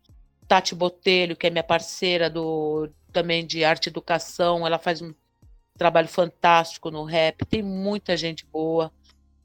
[0.48, 5.12] Tati Botelho, que é minha parceira do também de arte e educação, ela faz um
[5.78, 8.92] trabalho fantástico no rap, tem muita gente boa.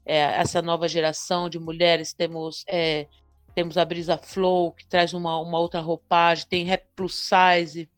[0.04, 3.06] É, essa nova geração de mulheres, temos é,
[3.54, 7.90] temos a Brisa Flow, que traz uma, uma outra roupagem, tem Rap Plus Size,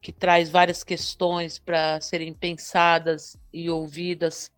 [0.00, 4.52] que traz várias questões para serem pensadas e ouvidas.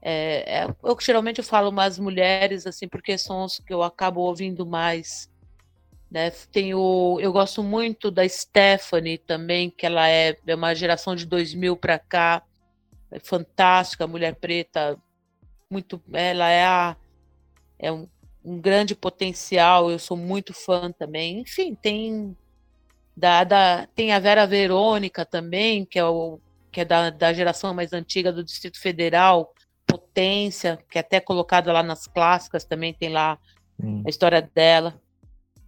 [0.00, 4.20] É, é, eu geralmente eu falo mais mulheres, assim, porque são os que eu acabo
[4.20, 5.30] ouvindo mais.
[6.12, 6.30] Né?
[6.52, 11.74] Tenho, eu gosto muito da Stephanie também, que ela é, é uma geração de 2000
[11.74, 12.42] para cá,
[13.10, 15.00] é fantástica, mulher preta,
[15.70, 16.96] muito, ela é, a,
[17.78, 18.06] é um,
[18.44, 19.90] um, grande potencial.
[19.90, 21.40] Eu sou muito fã também.
[21.40, 22.36] Enfim, tem
[23.16, 26.38] da, da tem a Vera Verônica também, que é o
[26.70, 29.54] que é da, da geração mais antiga do Distrito Federal,
[29.86, 33.38] Potência, que é até colocada lá nas clássicas, também tem lá
[33.82, 34.02] hum.
[34.06, 35.01] a história dela.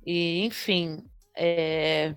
[0.07, 1.05] E, enfim,
[1.37, 2.15] é,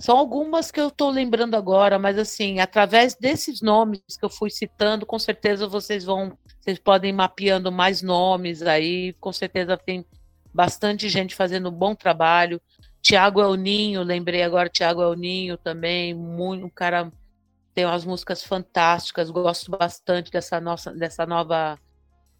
[0.00, 4.48] São algumas que eu estou lembrando agora, mas assim, através desses nomes que eu fui
[4.48, 10.06] citando, com certeza vocês vão, vocês podem ir mapeando mais nomes aí, com certeza tem
[10.54, 12.60] bastante gente fazendo um bom trabalho.
[13.02, 17.12] Tiago El Ninho, lembrei agora, Tiago El Ninho também, muito, um cara
[17.74, 21.78] tem umas músicas fantásticas, gosto bastante dessa nossa, dessa nova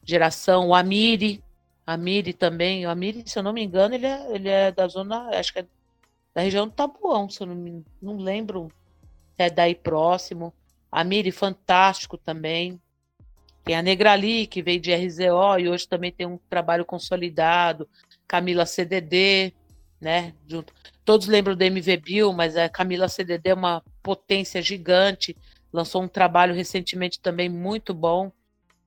[0.04, 0.68] geração.
[0.68, 1.42] O Amiri,
[1.90, 5.30] Amiri também, o Amiri, se eu não me engano, ele é, ele é da zona,
[5.30, 5.66] acho que é
[6.34, 8.70] da região do Tabuão, se eu não, me, não lembro
[9.34, 10.52] se é daí próximo.
[10.92, 12.78] A Miri, fantástico também.
[13.64, 17.88] Tem a Negrali, que veio de RZO e hoje também tem um trabalho consolidado.
[18.26, 19.54] Camila CDD,
[19.98, 20.34] né?
[20.46, 20.74] Junto.
[21.06, 25.34] Todos lembram do MV Bill, mas a Camila CDD é uma potência gigante.
[25.72, 28.30] Lançou um trabalho recentemente também muito bom.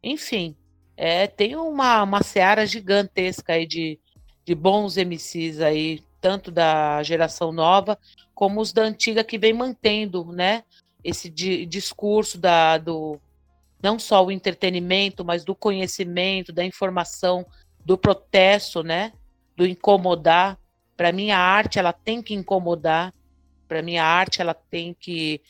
[0.04, 0.56] Enfim,
[1.04, 4.00] é, tem uma, uma seara gigantesca aí de,
[4.46, 7.98] de bons MCs aí tanto da geração nova
[8.36, 10.64] como os da antiga que vem mantendo, né,
[11.04, 13.20] esse di discurso da, do
[13.82, 17.48] não só o entretenimento, mas do conhecimento, da informação,
[17.84, 19.12] do protesto, né,
[19.58, 20.56] do incomodar.
[20.96, 23.12] Para mim a arte ela tem que incomodar.
[23.68, 25.42] Para mim a arte ela tem que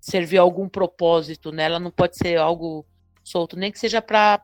[0.00, 1.64] servir a algum propósito, né?
[1.64, 2.86] Ela não pode ser algo
[3.22, 4.40] solto, nem que seja para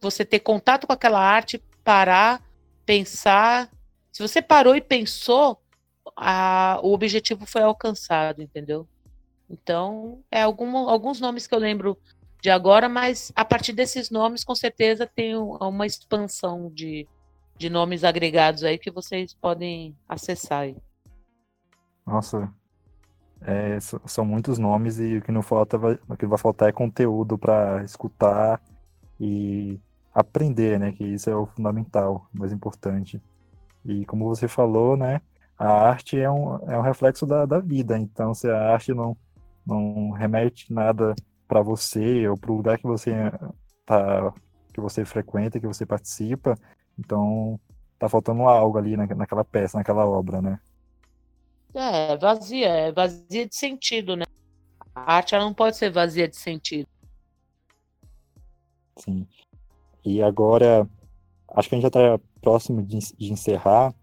[0.00, 2.42] você ter contato com aquela arte, parar,
[2.84, 3.70] pensar
[4.12, 5.58] se você parou e pensou,
[6.16, 8.86] a, o objetivo foi alcançado, entendeu?
[9.48, 11.96] Então, é algum, alguns nomes que eu lembro
[12.42, 17.06] de agora, mas a partir desses nomes, com certeza, tem uma expansão de,
[17.56, 20.76] de nomes agregados aí que vocês podem acessar aí.
[22.06, 22.52] Nossa,
[23.42, 26.72] é, são muitos nomes e o que não falta, vai, o que vai faltar é
[26.72, 28.60] conteúdo para escutar
[29.20, 29.78] e
[30.12, 30.92] aprender, né?
[30.92, 33.20] Que isso é o fundamental, o mais importante.
[33.84, 35.20] E como você falou, né,
[35.58, 37.98] a arte é um, é um reflexo da, da vida.
[37.98, 39.16] Então, se a arte não,
[39.66, 41.14] não remete nada
[41.46, 43.12] para você ou para o lugar que você
[43.86, 44.32] tá,
[44.72, 46.54] que você frequenta, que você participa,
[46.98, 47.58] então
[47.98, 50.58] tá faltando algo ali na, naquela peça, naquela obra, né?
[51.74, 54.24] É, vazia, é vazia de sentido, né?
[54.94, 56.88] A arte ela não pode ser vazia de sentido.
[58.96, 59.26] Sim.
[60.04, 60.88] E agora,
[61.48, 63.94] acho que a gente já está próximo de, de, encerrar,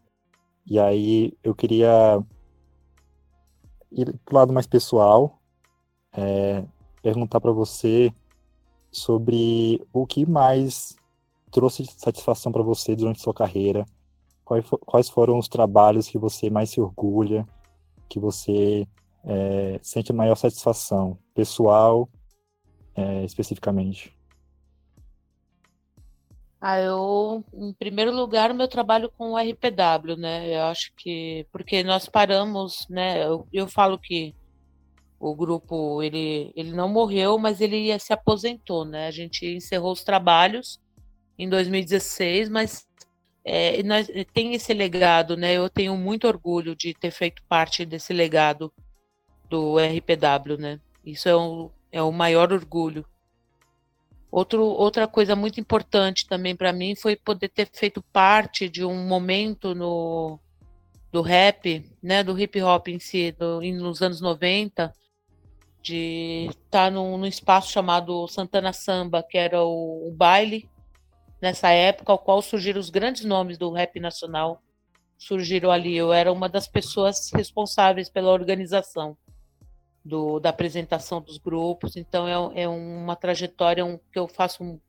[0.66, 2.24] e aí eu queria
[3.92, 5.40] ir para o lado mais pessoal,
[6.14, 6.64] é,
[7.02, 8.14] perguntar para você
[8.92, 10.96] sobre o que mais
[11.52, 13.86] trouxe satisfação para você durante sua carreira,
[14.86, 17.48] quais, foram os trabalhos que você mais se orgulha,
[18.10, 18.88] que você
[19.24, 22.08] é, sente maior satisfação, pessoal
[22.96, 24.17] é, especificamente.
[26.60, 30.56] Ah, eu, em primeiro lugar, o meu trabalho com o RPW, né?
[30.56, 33.24] Eu acho que porque nós paramos, né?
[33.24, 34.36] Eu, eu falo que
[35.20, 39.08] o grupo ele, ele não morreu, mas ele se aposentou, né?
[39.08, 40.80] A gente encerrou os trabalhos
[41.38, 42.88] em 2016, mas
[43.46, 45.54] é, nós, tem esse legado, né?
[45.54, 48.74] Eu tenho muito orgulho de ter feito parte desse legado
[49.50, 50.80] do RPW, né?
[51.06, 53.06] Isso é o, é o maior orgulho
[54.32, 59.08] Outro, outra coisa muito importante também para mim foi poder ter feito parte de um
[59.08, 60.40] momento no
[61.12, 64.94] do rap, né, do hip hop em si, do, nos anos 90,
[65.82, 70.70] de estar tá num, num, espaço chamado Santana Samba, que era o, o baile
[71.42, 74.62] nessa época, ao qual surgiram os grandes nomes do rap nacional,
[75.18, 75.96] surgiram ali.
[75.96, 79.18] Eu era uma das pessoas responsáveis pela organização
[80.08, 81.96] do, da apresentação dos grupos.
[81.96, 84.80] Então é, é uma trajetória um, que eu faço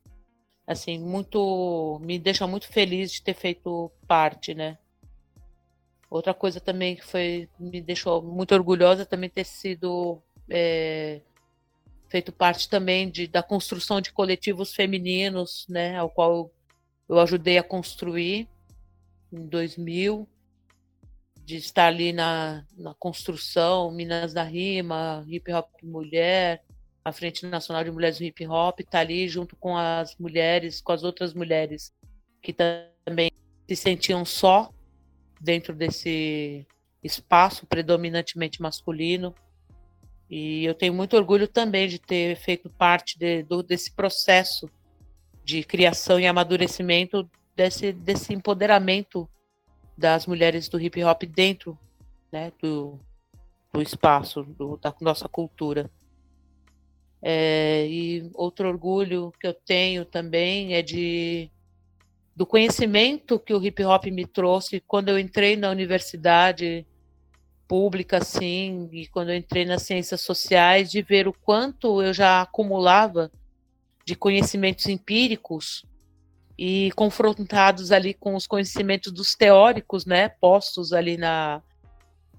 [0.66, 4.79] assim muito me deixa muito feliz de ter feito parte, né?
[6.11, 11.21] Outra coisa também que foi me deixou muito orgulhosa também ter sido é,
[12.09, 15.97] feito parte também de, da construção de coletivos femininos, né?
[15.99, 16.51] Ao qual
[17.09, 18.49] eu ajudei a construir
[19.33, 20.29] em 2000
[21.49, 26.62] de estar ali na, na construção, Minas da Rima, Hip Hop Mulher,
[27.03, 30.92] a Frente Nacional de Mulheres do Hip Hop, está ali junto com as mulheres, com
[30.92, 31.90] as outras mulheres
[32.42, 33.30] que também
[33.66, 34.70] se sentiam só
[35.40, 36.66] dentro desse
[37.03, 39.34] espaço predominantemente masculino.
[40.28, 44.68] E eu tenho muito orgulho também de ter feito parte de, do, desse processo
[45.42, 47.26] de criação e amadurecimento
[47.57, 49.26] desse, desse empoderamento
[49.99, 51.76] das mulheres do hip hop dentro
[52.30, 52.99] né, do,
[53.72, 55.90] do espaço do, da nossa cultura.
[57.20, 61.51] É, e outro orgulho que eu tenho também é de
[62.36, 66.86] do conhecimento que o hip hop me trouxe quando eu entrei na universidade
[67.66, 72.40] pública, assim, e quando eu entrei nas ciências sociais, de ver o quanto eu já
[72.40, 73.28] acumulava
[74.07, 75.84] de conhecimentos empíricos
[76.59, 81.63] e confrontados ali com os conhecimentos dos teóricos, né, postos ali na,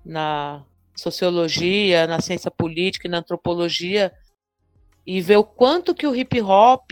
[0.04, 0.66] na
[0.96, 4.12] sociologia, na ciência política e na antropologia,
[5.06, 6.92] e ver o quanto que o hip hop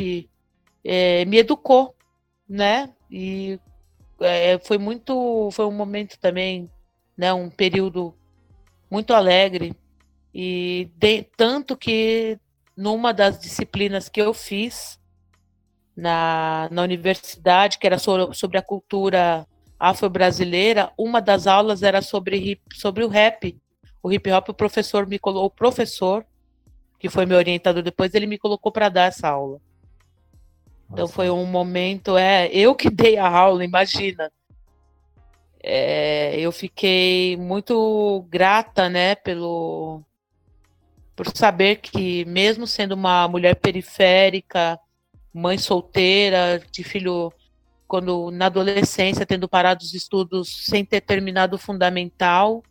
[0.83, 1.93] é, me educou,
[2.47, 2.89] né?
[3.11, 3.59] E
[4.21, 6.71] é, foi muito, foi um momento também,
[7.17, 7.33] né?
[7.33, 8.15] Um período
[8.89, 9.75] muito alegre
[10.33, 12.39] e de, tanto que
[12.75, 14.96] numa das disciplinas que eu fiz
[15.97, 19.47] na, na universidade, que era sobre, a cultura
[19.79, 23.57] afro-brasileira, uma das aulas era sobre, hip, sobre o rap.
[24.03, 26.23] O hip hop, o professor me colocou, o professor,
[26.99, 29.59] que foi meu orientador depois, ele me colocou para dar essa aula.
[30.85, 31.13] Então Nossa.
[31.13, 34.31] foi um momento, é, eu que dei a aula, imagina.
[35.61, 40.03] É, eu fiquei muito grata, né, pelo
[41.15, 44.79] por saber que mesmo sendo uma mulher periférica,
[45.33, 47.31] mãe solteira, de filho
[47.87, 52.61] quando na adolescência tendo parado os estudos sem ter terminado o fundamental,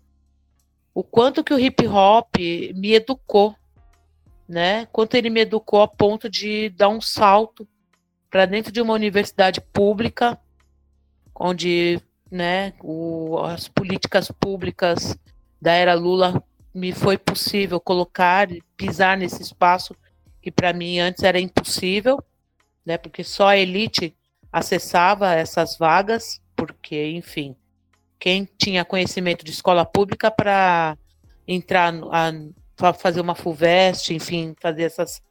[0.94, 2.36] o quanto que o hip hop
[2.74, 3.54] me educou,
[4.48, 4.86] né?
[4.86, 7.66] Quanto ele me educou a ponto de dar um salto
[8.30, 10.38] para dentro de uma universidade pública,
[11.34, 12.00] onde,
[12.30, 15.16] né, o, as políticas públicas
[15.60, 16.42] da era Lula
[16.74, 19.96] me foi possível colocar, pisar nesse espaço
[20.42, 22.22] que para mim antes era impossível
[22.86, 22.96] né?
[22.96, 24.16] Porque só a elite
[24.52, 27.54] acessava essas vagas, porque, enfim,
[28.18, 30.96] quem tinha conhecimento de escola pública para
[31.46, 31.92] entrar
[32.76, 35.22] para fazer uma FUVEST, enfim, fazer essas,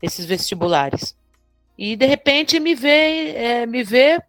[0.00, 1.16] esses vestibulares.
[1.76, 4.20] E de repente me vê, é, me vê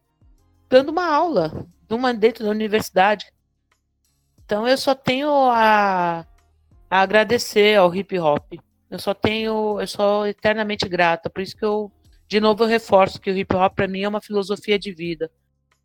[0.69, 3.31] dando uma aula uma dentro da universidade.
[4.45, 6.25] Então eu só tenho a,
[6.89, 8.53] a agradecer ao hip hop.
[8.89, 11.29] Eu só tenho, eu sou eternamente grata.
[11.29, 11.91] Por isso que eu
[12.27, 15.31] de novo eu reforço que o hip hop para mim é uma filosofia de vida.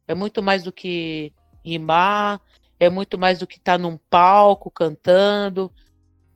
[0.07, 1.33] É muito mais do que
[1.65, 2.41] rimar,
[2.81, 5.73] é muito mais do que estar tá num palco cantando,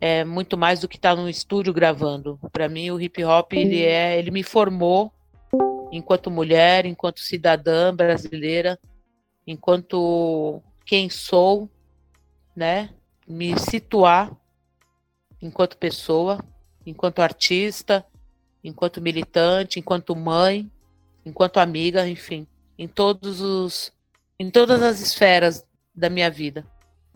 [0.00, 2.38] é muito mais do que estar tá num estúdio gravando.
[2.52, 5.12] Para mim o hip hop ele é, ele me formou
[5.90, 8.78] enquanto mulher, enquanto cidadã brasileira,
[9.46, 11.68] enquanto quem sou,
[12.54, 12.90] né?
[13.26, 14.30] Me situar
[15.42, 16.38] enquanto pessoa,
[16.84, 18.07] enquanto artista,
[18.69, 20.71] enquanto militante, enquanto mãe,
[21.25, 22.47] enquanto amiga, enfim,
[22.79, 23.93] em todos os
[24.39, 25.64] em todas as esferas
[25.95, 26.67] da minha vida.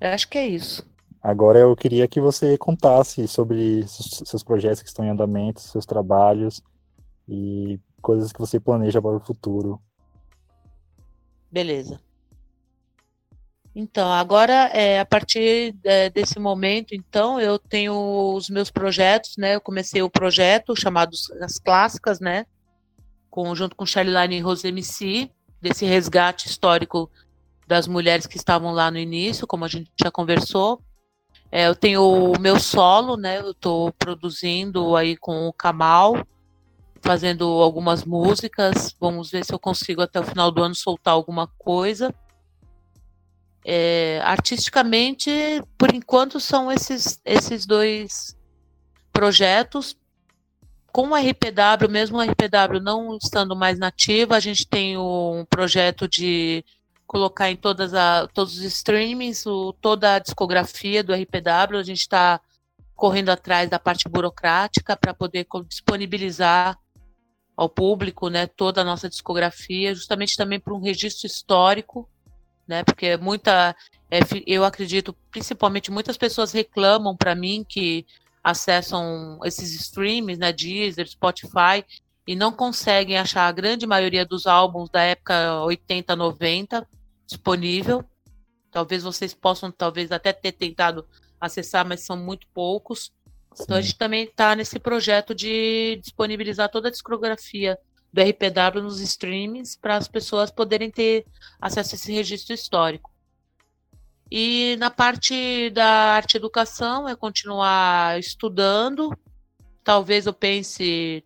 [0.01, 0.89] Eu acho que é isso.
[1.23, 6.63] Agora eu queria que você contasse sobre seus projetos que estão em andamento, seus trabalhos
[7.29, 9.79] e coisas que você planeja para o futuro.
[11.53, 12.01] Beleza.
[13.75, 19.55] Então, agora, é, a partir é, desse momento, então, eu tenho os meus projetos, né?
[19.55, 22.47] Eu comecei o projeto chamado As Clássicas, né?
[23.31, 27.09] Com, junto com Charline e Rose MC, desse resgate histórico
[27.66, 30.83] das mulheres que estavam lá no início, como a gente já conversou.
[31.53, 33.39] É, eu tenho o meu solo, né?
[33.39, 36.27] Eu estou produzindo aí com o Kamal,
[37.01, 38.97] fazendo algumas músicas.
[39.01, 42.12] Vamos ver se eu consigo até o final do ano soltar alguma coisa.
[43.65, 45.31] É, artisticamente,
[45.77, 48.37] por enquanto, são esses, esses dois
[49.13, 49.97] projetos.
[50.93, 56.09] Com o RPW, mesmo o RPW não estando mais nativa, a gente tem um projeto
[56.09, 56.65] de
[57.07, 61.77] colocar em todas a, todos os streamings o, toda a discografia do RPW.
[61.79, 62.41] A gente está
[62.97, 66.79] correndo atrás da parte burocrática para poder disponibilizar
[67.57, 72.09] ao público né, toda a nossa discografia, justamente também para um registro histórico
[72.71, 72.85] né?
[72.85, 73.75] Porque muita,
[74.09, 78.07] é, eu acredito, principalmente muitas pessoas reclamam para mim que
[78.43, 81.85] acessam esses streams, né, Deezer, Spotify,
[82.27, 86.87] e não conseguem achar a grande maioria dos álbuns da época 80, 90
[87.27, 88.05] disponível.
[88.71, 91.05] Talvez vocês possam, talvez até ter tentado
[91.41, 93.12] acessar, mas são muito poucos.
[93.53, 93.64] Sim.
[93.64, 97.77] Então a gente também está nesse projeto de disponibilizar toda a discografia
[98.13, 101.25] do RPW nos streams para as pessoas poderem ter
[101.61, 103.11] acesso a esse registro histórico.
[104.31, 109.13] E na parte da arte educação é continuar estudando.
[109.83, 111.25] Talvez eu pense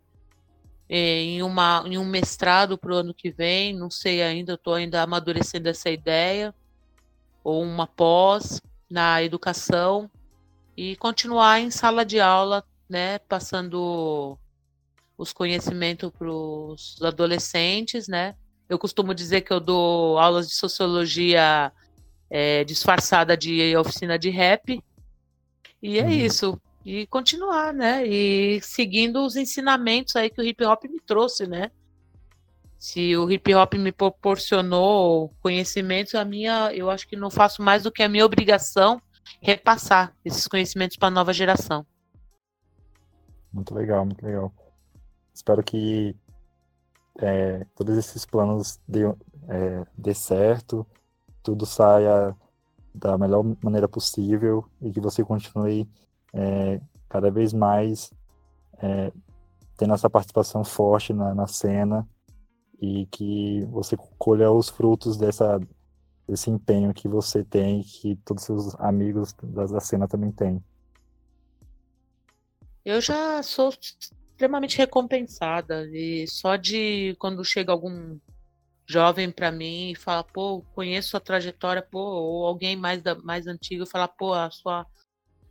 [0.89, 4.74] eh, em, uma, em um mestrado para o ano que vem, não sei ainda, estou
[4.74, 6.55] ainda amadurecendo essa ideia,
[7.43, 8.61] ou uma pós
[8.91, 10.11] na educação,
[10.76, 14.39] e continuar em sala de aula, né, passando
[15.16, 18.34] os conhecimentos para os adolescentes, né?
[18.68, 21.72] Eu costumo dizer que eu dou aulas de sociologia
[22.30, 24.82] é, disfarçada de oficina de rap.
[25.82, 26.08] E é Uhum.
[26.10, 26.60] isso.
[26.84, 28.06] E continuar, né?
[28.06, 31.70] E seguindo os ensinamentos aí que o hip hop me trouxe, né?
[32.78, 37.82] Se o hip hop me proporcionou conhecimentos, a minha, eu acho que não faço mais
[37.82, 39.00] do que a minha obrigação
[39.40, 41.86] repassar esses conhecimentos para a nova geração.
[43.52, 44.52] Muito legal, muito legal.
[45.35, 46.16] Espero que
[47.18, 49.05] é, todos esses planos dê,
[49.49, 50.87] é, dê certo,
[51.43, 52.37] tudo saia
[52.95, 55.89] da melhor maneira possível e que você continue
[56.32, 58.12] é, cada vez mais
[58.78, 59.12] é,
[59.76, 62.09] tendo essa participação forte na, na cena
[62.80, 65.61] e que você colha os frutos dessa,
[66.28, 70.30] desse empenho que você tem e que todos os seus amigos da, da cena também
[70.30, 70.62] têm.
[72.85, 73.72] Eu já sou
[74.35, 78.18] extremamente recompensada e só de quando chega algum
[78.85, 83.47] jovem para mim e fala, pô, conheço sua trajetória, pô, ou alguém mais da, mais
[83.47, 84.85] antigo fala, pô, a sua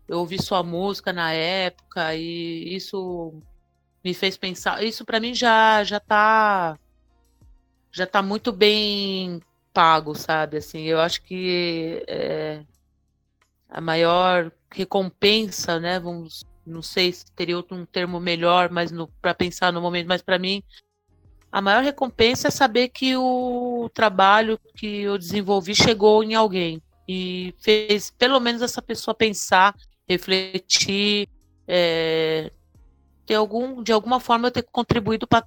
[0.07, 3.41] eu ouvi sua música na época e isso
[4.03, 6.77] me fez pensar, isso para mim já já tá
[7.89, 9.41] já tá muito bem
[9.73, 10.57] pago, sabe?
[10.57, 12.63] Assim, eu acho que é,
[13.69, 18.91] a maior recompensa, né, vamos não sei se teria outro um termo melhor, mas
[19.21, 20.63] para pensar no momento, mas para mim
[21.51, 27.53] a maior recompensa é saber que o trabalho que eu desenvolvi chegou em alguém e
[27.59, 29.75] fez pelo menos essa pessoa pensar,
[30.07, 31.29] refletir,
[31.67, 32.51] é,
[33.23, 35.41] ter algum, de alguma forma eu ter contribuído para a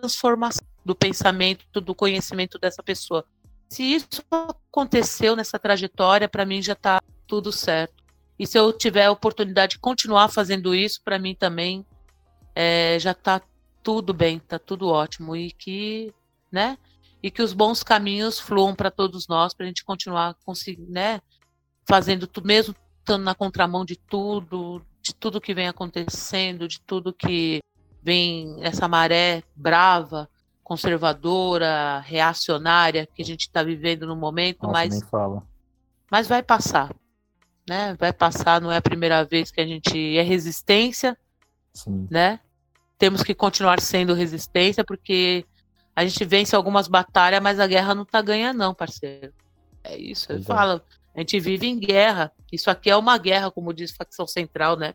[0.00, 3.24] transformação do pensamento, do conhecimento dessa pessoa.
[3.68, 8.04] Se isso aconteceu nessa trajetória, para mim já está tudo certo.
[8.38, 11.86] E se eu tiver a oportunidade de continuar fazendo isso, para mim também
[12.54, 13.40] é, já está
[13.82, 15.34] tudo bem, está tudo ótimo.
[15.34, 16.12] E que,
[16.50, 16.76] né?
[17.22, 21.20] E que os bons caminhos fluam para todos nós, para a gente continuar conseguindo, né?
[21.88, 27.12] Fazendo tudo, mesmo estando na contramão de tudo, de tudo que vem acontecendo, de tudo
[27.12, 27.60] que
[28.02, 30.28] vem essa maré brava,
[30.62, 35.00] conservadora, reacionária que a gente está vivendo no momento, Nossa, mas,
[36.10, 36.92] mas vai passar
[37.68, 37.96] né?
[37.98, 41.16] Vai passar, não é a primeira vez que a gente é resistência,
[41.72, 42.06] Sim.
[42.10, 42.40] né?
[42.98, 45.44] Temos que continuar sendo resistência, porque
[45.94, 49.32] a gente vence algumas batalhas, mas a guerra não tá ganha, não, parceiro.
[49.82, 50.80] É isso, eu falo.
[51.14, 52.32] A gente vive em guerra.
[52.52, 54.94] Isso aqui é uma guerra, como diz facção central, né?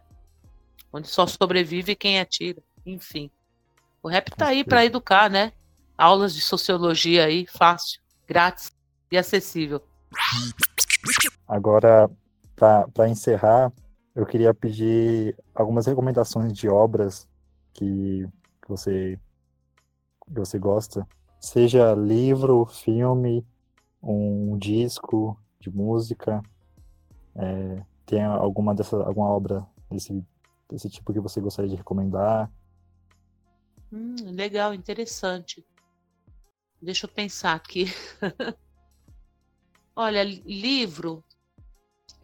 [0.94, 2.62] Onde só sobrevive quem atira.
[2.86, 3.30] Enfim.
[4.04, 5.52] O rap tá aí para educar, né?
[5.98, 8.72] Aulas de sociologia aí, fácil, grátis
[9.12, 9.84] e acessível.
[11.48, 12.10] Agora,
[12.62, 13.74] para encerrar,
[14.14, 17.28] eu queria pedir algumas recomendações de obras
[17.74, 18.28] que,
[18.62, 19.20] que você
[20.28, 21.06] que você gosta,
[21.40, 23.46] seja livro, filme,
[24.02, 26.42] um disco de música,
[27.36, 30.24] é, tem alguma dessa alguma obra desse
[30.70, 32.50] desse tipo que você gostaria de recomendar?
[33.92, 35.66] Hum, legal, interessante.
[36.80, 37.86] Deixa eu pensar aqui.
[39.96, 41.24] Olha, livro.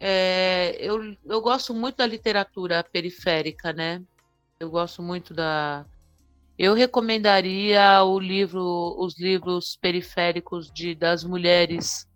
[0.00, 4.02] É, eu, eu gosto muito da literatura periférica, né?
[4.60, 5.84] Eu gosto muito da.
[6.58, 12.08] Eu recomendaria o livro, os livros periféricos de, das mulheres,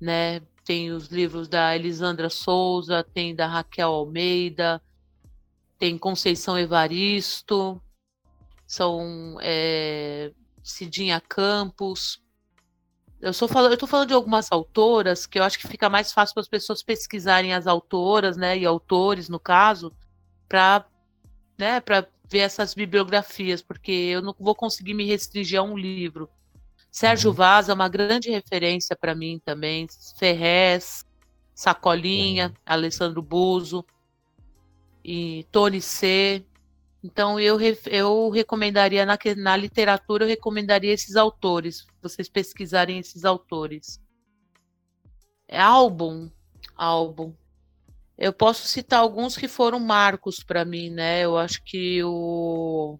[0.00, 0.40] né?
[0.64, 4.80] Tem os livros da Elisandra Souza, tem da Raquel Almeida,
[5.78, 7.80] tem Conceição Evaristo,
[8.66, 10.32] são é,
[10.62, 12.23] Cidinha Campos.
[13.24, 16.12] Eu estou falando, eu tô falando de algumas autoras que eu acho que fica mais
[16.12, 19.90] fácil para as pessoas pesquisarem as autoras, né, e autores no caso,
[20.46, 20.84] para
[21.56, 26.28] né, para ver essas bibliografias, porque eu não vou conseguir me restringir a um livro.
[26.90, 27.36] Sérgio Uhum.
[27.36, 29.86] Vaz é uma grande referência para mim também,
[30.18, 31.06] Ferrez,
[31.54, 33.86] Sacolinha, Alessandro Buzo
[35.02, 36.44] e Tony C.
[37.04, 37.58] Então eu,
[37.90, 44.00] eu recomendaria na, na literatura, eu recomendaria esses autores, vocês pesquisarem esses autores.
[45.46, 46.30] É álbum,
[46.74, 47.34] álbum.
[48.16, 51.20] Eu posso citar alguns que foram marcos para mim, né?
[51.22, 52.98] Eu acho que o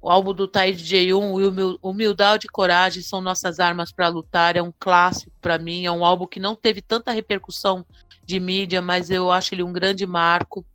[0.00, 4.56] o álbum do Taíde J1, o Humil- Humildade e Coragem são nossas armas para lutar,
[4.56, 7.86] é um clássico para mim, é um álbum que não teve tanta repercussão
[8.24, 10.66] de mídia, mas eu acho ele um grande marco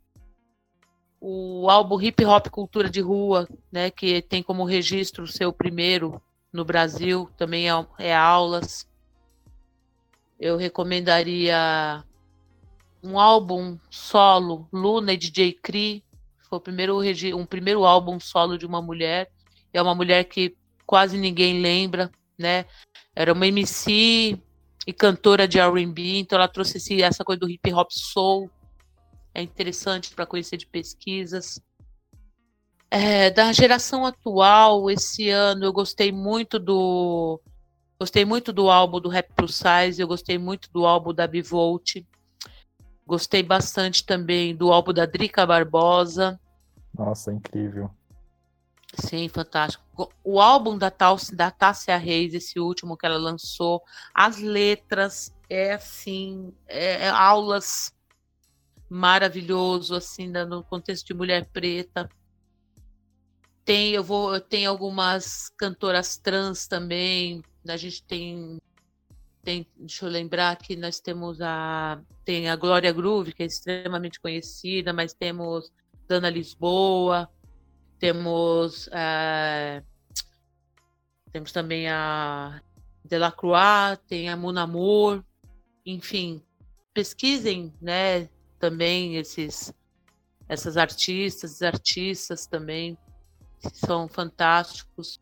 [1.20, 6.22] o álbum Hip Hop Cultura de Rua, né, que tem como registro o seu primeiro
[6.52, 8.88] no Brasil, também é, é aulas.
[10.38, 12.04] Eu recomendaria
[13.02, 16.04] um álbum solo, Luna e DJ Cree,
[16.48, 17.00] foi o primeiro,
[17.36, 19.30] um primeiro álbum solo de uma mulher,
[19.72, 22.64] é uma mulher que quase ninguém lembra, né?
[23.14, 24.38] Era uma MC
[24.86, 28.50] e cantora de R&B, então ela trouxe esse, essa coisa do hip hop soul,
[29.38, 31.60] é interessante para conhecer de pesquisas.
[32.90, 37.40] É, da geração atual, esse ano eu gostei muito do
[38.00, 41.96] gostei muito do álbum do Rap Plus Size, eu gostei muito do álbum da Bivolt,
[43.06, 46.40] gostei bastante também do álbum da Drica Barbosa.
[46.96, 47.90] Nossa, incrível.
[48.94, 49.84] Sim, fantástico.
[50.24, 50.90] O álbum da,
[51.32, 53.82] da Tássia Reis, esse último que ela lançou,
[54.14, 57.92] as letras, é assim, é, é aulas
[58.88, 62.08] maravilhoso, assim, no contexto de mulher preta.
[63.64, 67.42] Tem, eu vou, tem algumas cantoras trans também.
[67.68, 68.58] A gente tem,
[69.42, 74.20] tem, deixa eu lembrar que nós temos a, tem a Glória Groove, que é extremamente
[74.20, 75.70] conhecida, mas temos
[76.06, 77.28] Dana Lisboa,
[77.98, 79.82] temos é,
[81.30, 82.60] temos também a
[83.04, 85.22] Delacroix, tem a Monamor,
[85.84, 86.42] enfim,
[86.92, 88.28] pesquisem, né,
[88.58, 89.72] também esses
[90.48, 92.96] essas artistas, artistas também
[93.72, 95.20] são fantásticos.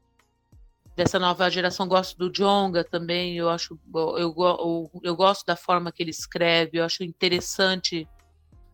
[0.94, 5.92] Dessa nova geração gosto do Jonga também, eu acho eu, eu, eu gosto da forma
[5.92, 8.08] que ele escreve, eu acho interessante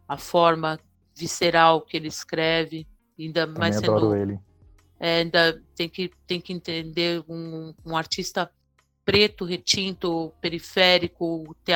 [0.06, 0.78] a forma
[1.16, 2.86] visceral que ele escreve,
[3.18, 4.38] ainda também mais sendo ele.
[5.00, 8.48] é, ainda tem que tem que entender um, um artista
[9.04, 11.72] preto, retinto, periférico, ter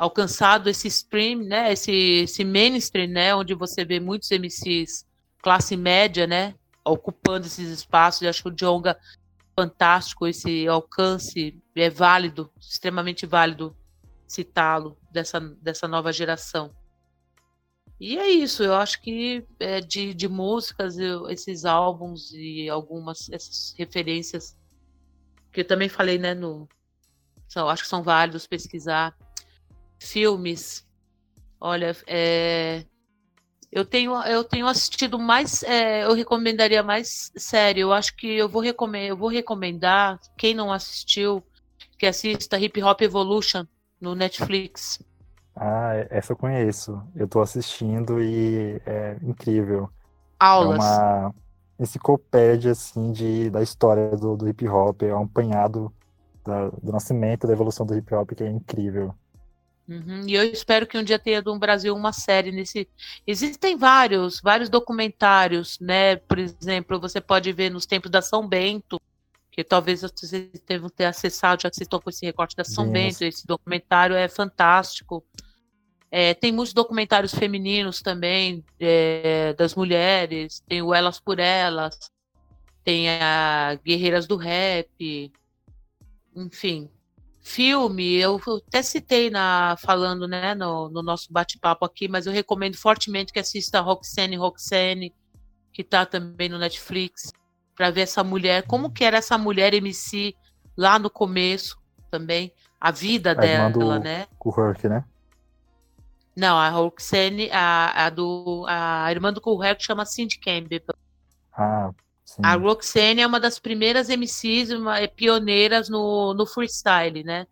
[0.00, 5.06] alcançado esse stream, né, esse, esse mainstream, né, onde você vê muitos MCs
[5.42, 8.22] classe média, né, ocupando esses espaços.
[8.22, 8.98] Eu acho que o Jonga
[9.54, 13.76] fantástico, esse alcance é válido, extremamente válido
[14.26, 16.74] citá-lo dessa, dessa nova geração.
[18.00, 23.28] E é isso, eu acho que é, de, de músicas, eu, esses álbuns e algumas
[23.30, 24.56] essas referências
[25.52, 26.66] que eu também falei, né, no,
[27.46, 29.14] são, acho que são válidos pesquisar
[30.00, 30.84] filmes.
[31.60, 32.84] Olha, é,
[33.70, 37.80] eu tenho, eu tenho assistido mais, é, eu recomendaria mais série.
[37.80, 41.44] Eu acho que eu vou recomendar, eu vou recomendar quem não assistiu
[41.98, 43.66] que assista Hip Hop Evolution
[44.00, 45.00] no Netflix.
[45.54, 47.02] Ah, essa eu conheço.
[47.14, 49.90] Eu tô assistindo e é incrível.
[50.38, 50.78] Aulas.
[50.78, 51.34] É uma
[51.78, 55.02] enciclopédia, assim, de, da história do, do hip hop.
[55.02, 55.92] É um apanhado
[56.44, 59.14] da, do nascimento, da evolução do hip hop, que é incrível.
[59.90, 62.88] Uhum, E eu espero que um dia tenha no Brasil uma série nesse.
[63.26, 66.14] Existem vários, vários documentários, né?
[66.14, 69.00] Por exemplo, você pode ver nos tempos da São Bento,
[69.50, 72.88] que talvez vocês devam ter acessado, já que vocês estão com esse recorte da São.
[72.88, 73.24] Bento.
[73.24, 75.24] Esse documentário é fantástico.
[76.08, 82.10] É, tem muitos documentários femininos também, é, das mulheres, tem o Elas por Elas,
[82.84, 85.32] tem a Guerreiras do Rap,
[86.34, 86.88] enfim.
[87.42, 92.76] Filme, eu até citei na, falando né, no, no nosso bate-papo aqui, mas eu recomendo
[92.76, 95.14] fortemente que assista Roxane Roxane,
[95.72, 97.32] que está também no Netflix,
[97.74, 100.34] para ver essa mulher, como que era essa mulher MC
[100.76, 101.78] lá no começo
[102.10, 104.26] também, a vida A dela, do- né?
[104.38, 105.04] Com o Herc, né?
[106.36, 110.82] Não, a Roxane, a, a, do, a irmã do Herc chama Cindy Campbell.
[111.52, 111.90] Ah,
[112.34, 112.42] sim.
[112.44, 117.46] A Roxane é uma das primeiras MCs, uma, é pioneiras no, no freestyle, né?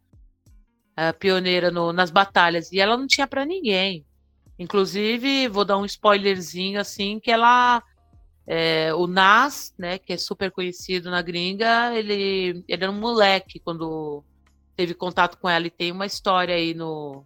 [0.96, 2.72] É pioneira no- nas batalhas.
[2.72, 4.04] E ela não tinha pra ninguém.
[4.58, 7.82] Inclusive, vou dar um spoilerzinho assim, que ela.
[8.46, 13.60] é, o Nas, né, que é super conhecido na gringa, ele, ele era um moleque
[13.60, 14.24] quando
[14.74, 17.24] teve contato com ela e tem uma história aí no.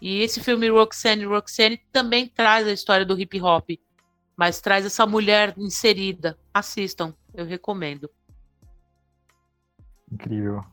[0.00, 3.68] E esse filme Roxane Roxane também traz a história do hip hop
[4.40, 6.34] mas traz essa mulher inserida.
[6.52, 8.10] Assistam, eu recomendo.
[10.10, 10.64] Incrível.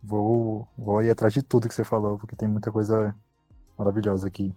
[0.00, 3.12] Vou, vou ir atrás de tudo que você falou, porque tem muita coisa
[3.76, 4.54] maravilhosa aqui.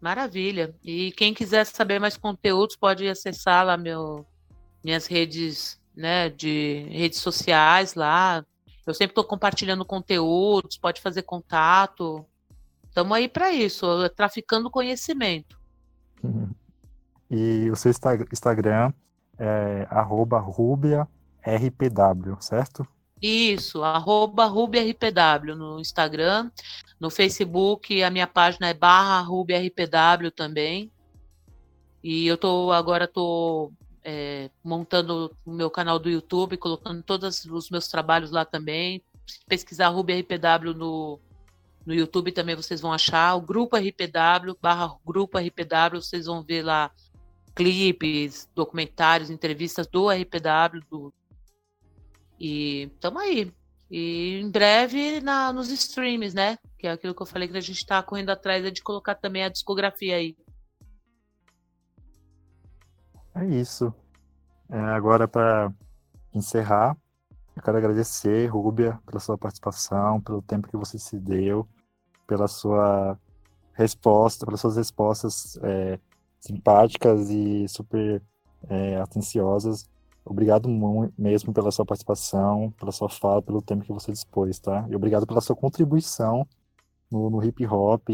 [0.00, 0.74] Maravilha.
[0.82, 4.24] E quem quiser saber mais conteúdos pode acessar lá meu,
[4.82, 8.42] minhas redes, né, de redes sociais lá.
[8.86, 12.24] Eu sempre estou compartilhando conteúdos, pode fazer contato.
[12.86, 13.86] Estamos aí para isso,
[14.16, 15.60] traficando conhecimento.
[17.30, 18.92] E o seu Insta- Instagram
[19.38, 21.06] é arroba rubiarpw,
[22.40, 22.86] certo?
[23.20, 26.50] Isso, arroba RubiRPW no Instagram,
[27.00, 30.90] no Facebook, a minha página é barra RubiRPW também.
[32.02, 33.72] E eu tô agora tô
[34.04, 39.02] é, montando o meu canal do YouTube, colocando todos os meus trabalhos lá também.
[39.26, 41.20] Se pesquisar RubiRPW no,
[41.84, 43.34] no YouTube também vocês vão achar.
[43.34, 46.90] O grupo RPW, barra grupo RPW, vocês vão ver lá
[47.58, 51.12] clipes, documentários, entrevistas do RPW, do,
[52.38, 53.52] e estamos aí.
[53.90, 56.56] E em breve na, nos streams, né?
[56.78, 59.16] Que é aquilo que eu falei que a gente está correndo atrás é de colocar
[59.16, 60.36] também a discografia aí.
[63.34, 63.92] É isso.
[64.70, 65.72] É, agora, para
[66.32, 66.96] encerrar,
[67.56, 71.66] eu quero agradecer, Rúbia, pela sua participação, pelo tempo que você se deu,
[72.24, 73.18] pela sua
[73.72, 75.98] resposta, pelas suas respostas é,
[76.40, 78.22] simpáticas e super
[78.68, 79.88] é, atenciosas.
[80.24, 80.68] Obrigado
[81.16, 84.86] mesmo pela sua participação, pela sua fala, pelo tempo que você dispôs, tá?
[84.90, 86.46] E obrigado pela sua contribuição
[87.10, 88.10] no, no hip hop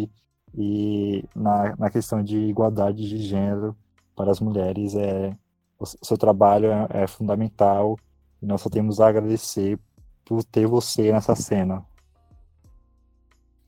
[0.56, 3.76] e na, na questão de igualdade de gênero
[4.14, 4.94] para as mulheres.
[4.94, 5.36] É,
[5.78, 7.98] o seu trabalho é, é fundamental
[8.40, 9.78] e nós só temos a agradecer
[10.24, 11.84] por ter você nessa cena.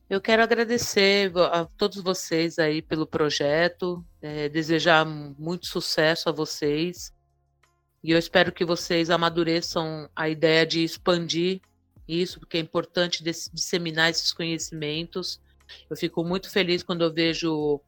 [0.08, 7.12] Eu quero agradecer a todos vocês aí pelo projeto, é, desejar muito sucesso a vocês.
[8.04, 11.60] E eu espero que vocês amadureçam a ideia de expandir
[12.06, 15.40] isso, porque é importante disseminar esses conhecimentos.
[15.90, 17.80] Eu fico muito feliz quando eu vejo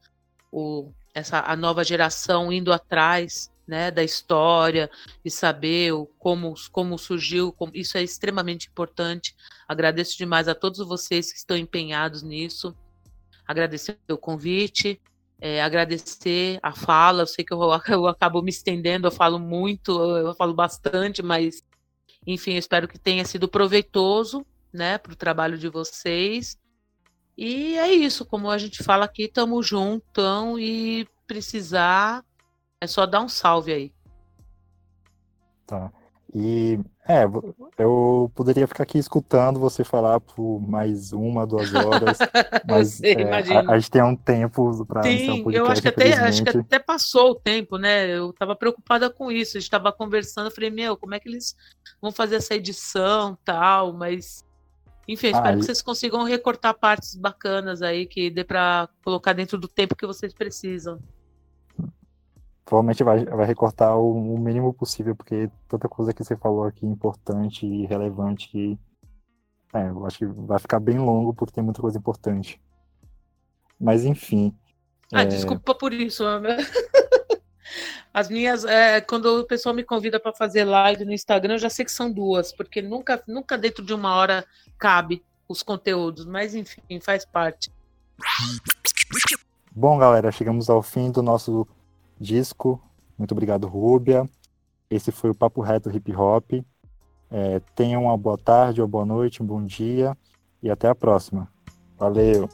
[0.51, 4.91] o, essa, a nova geração indo atrás né, da história,
[5.23, 9.37] de saber como, como surgiu, como, isso é extremamente importante.
[9.69, 12.75] Agradeço demais a todos vocês que estão empenhados nisso.
[13.47, 14.99] Agradecer o convite,
[15.39, 17.23] é, agradecer a fala.
[17.23, 21.63] Eu sei que eu, eu acabo me estendendo, eu falo muito, eu falo bastante, mas
[22.27, 26.59] enfim, espero que tenha sido proveitoso né, para o trabalho de vocês.
[27.37, 32.25] E é isso, como a gente fala aqui, estamos juntão e precisar
[32.81, 33.93] é só dar um salve aí.
[35.67, 35.93] Tá.
[36.35, 37.25] E é,
[37.79, 42.19] eu poderia ficar aqui escutando você falar por mais uma, duas horas,
[42.69, 45.83] mas sei, é, a, a, gente tem um tempo para iniciar um podcast, eu acho
[45.83, 48.07] que, até, acho que até passou o tempo, né?
[48.09, 51.31] Eu estava preocupada com isso, a gente estava conversando, eu falei, meu, como é que
[51.31, 51.57] eles
[52.01, 54.45] vão fazer essa edição tal, mas
[55.09, 59.57] enfim, espero ah, que vocês consigam recortar partes bacanas aí que dê para colocar dentro
[59.57, 61.01] do tempo que vocês precisam
[62.69, 66.85] provavelmente vai, vai recortar o, o, mínimo possível, porque tanta coisa que você falou aqui
[66.85, 68.79] importante e relevante que
[69.73, 72.61] é, eu acho que vai ficar bem longo porque tem muita coisa importante.
[73.81, 74.55] Mas enfim.
[75.13, 75.25] Ah, é...
[75.25, 76.59] desculpa por isso, Ana.
[78.13, 81.71] As minhas, é, quando o pessoal me convida para fazer live no Instagram, eu já
[81.71, 84.45] sei que são duas, porque nunca, nunca dentro de uma hora
[84.79, 87.71] cabe os conteúdos, mas enfim, faz parte.
[89.73, 91.67] Bom, galera, chegamos ao fim do nosso
[92.21, 92.81] disco.
[93.17, 94.29] Muito obrigado, Rúbia.
[94.91, 96.53] Esse foi o Papo Reto Hip Hop.
[97.31, 100.17] É, tenham uma boa tarde, uma boa noite, um bom dia
[100.63, 101.49] e até a próxima.
[101.99, 102.49] Valeu!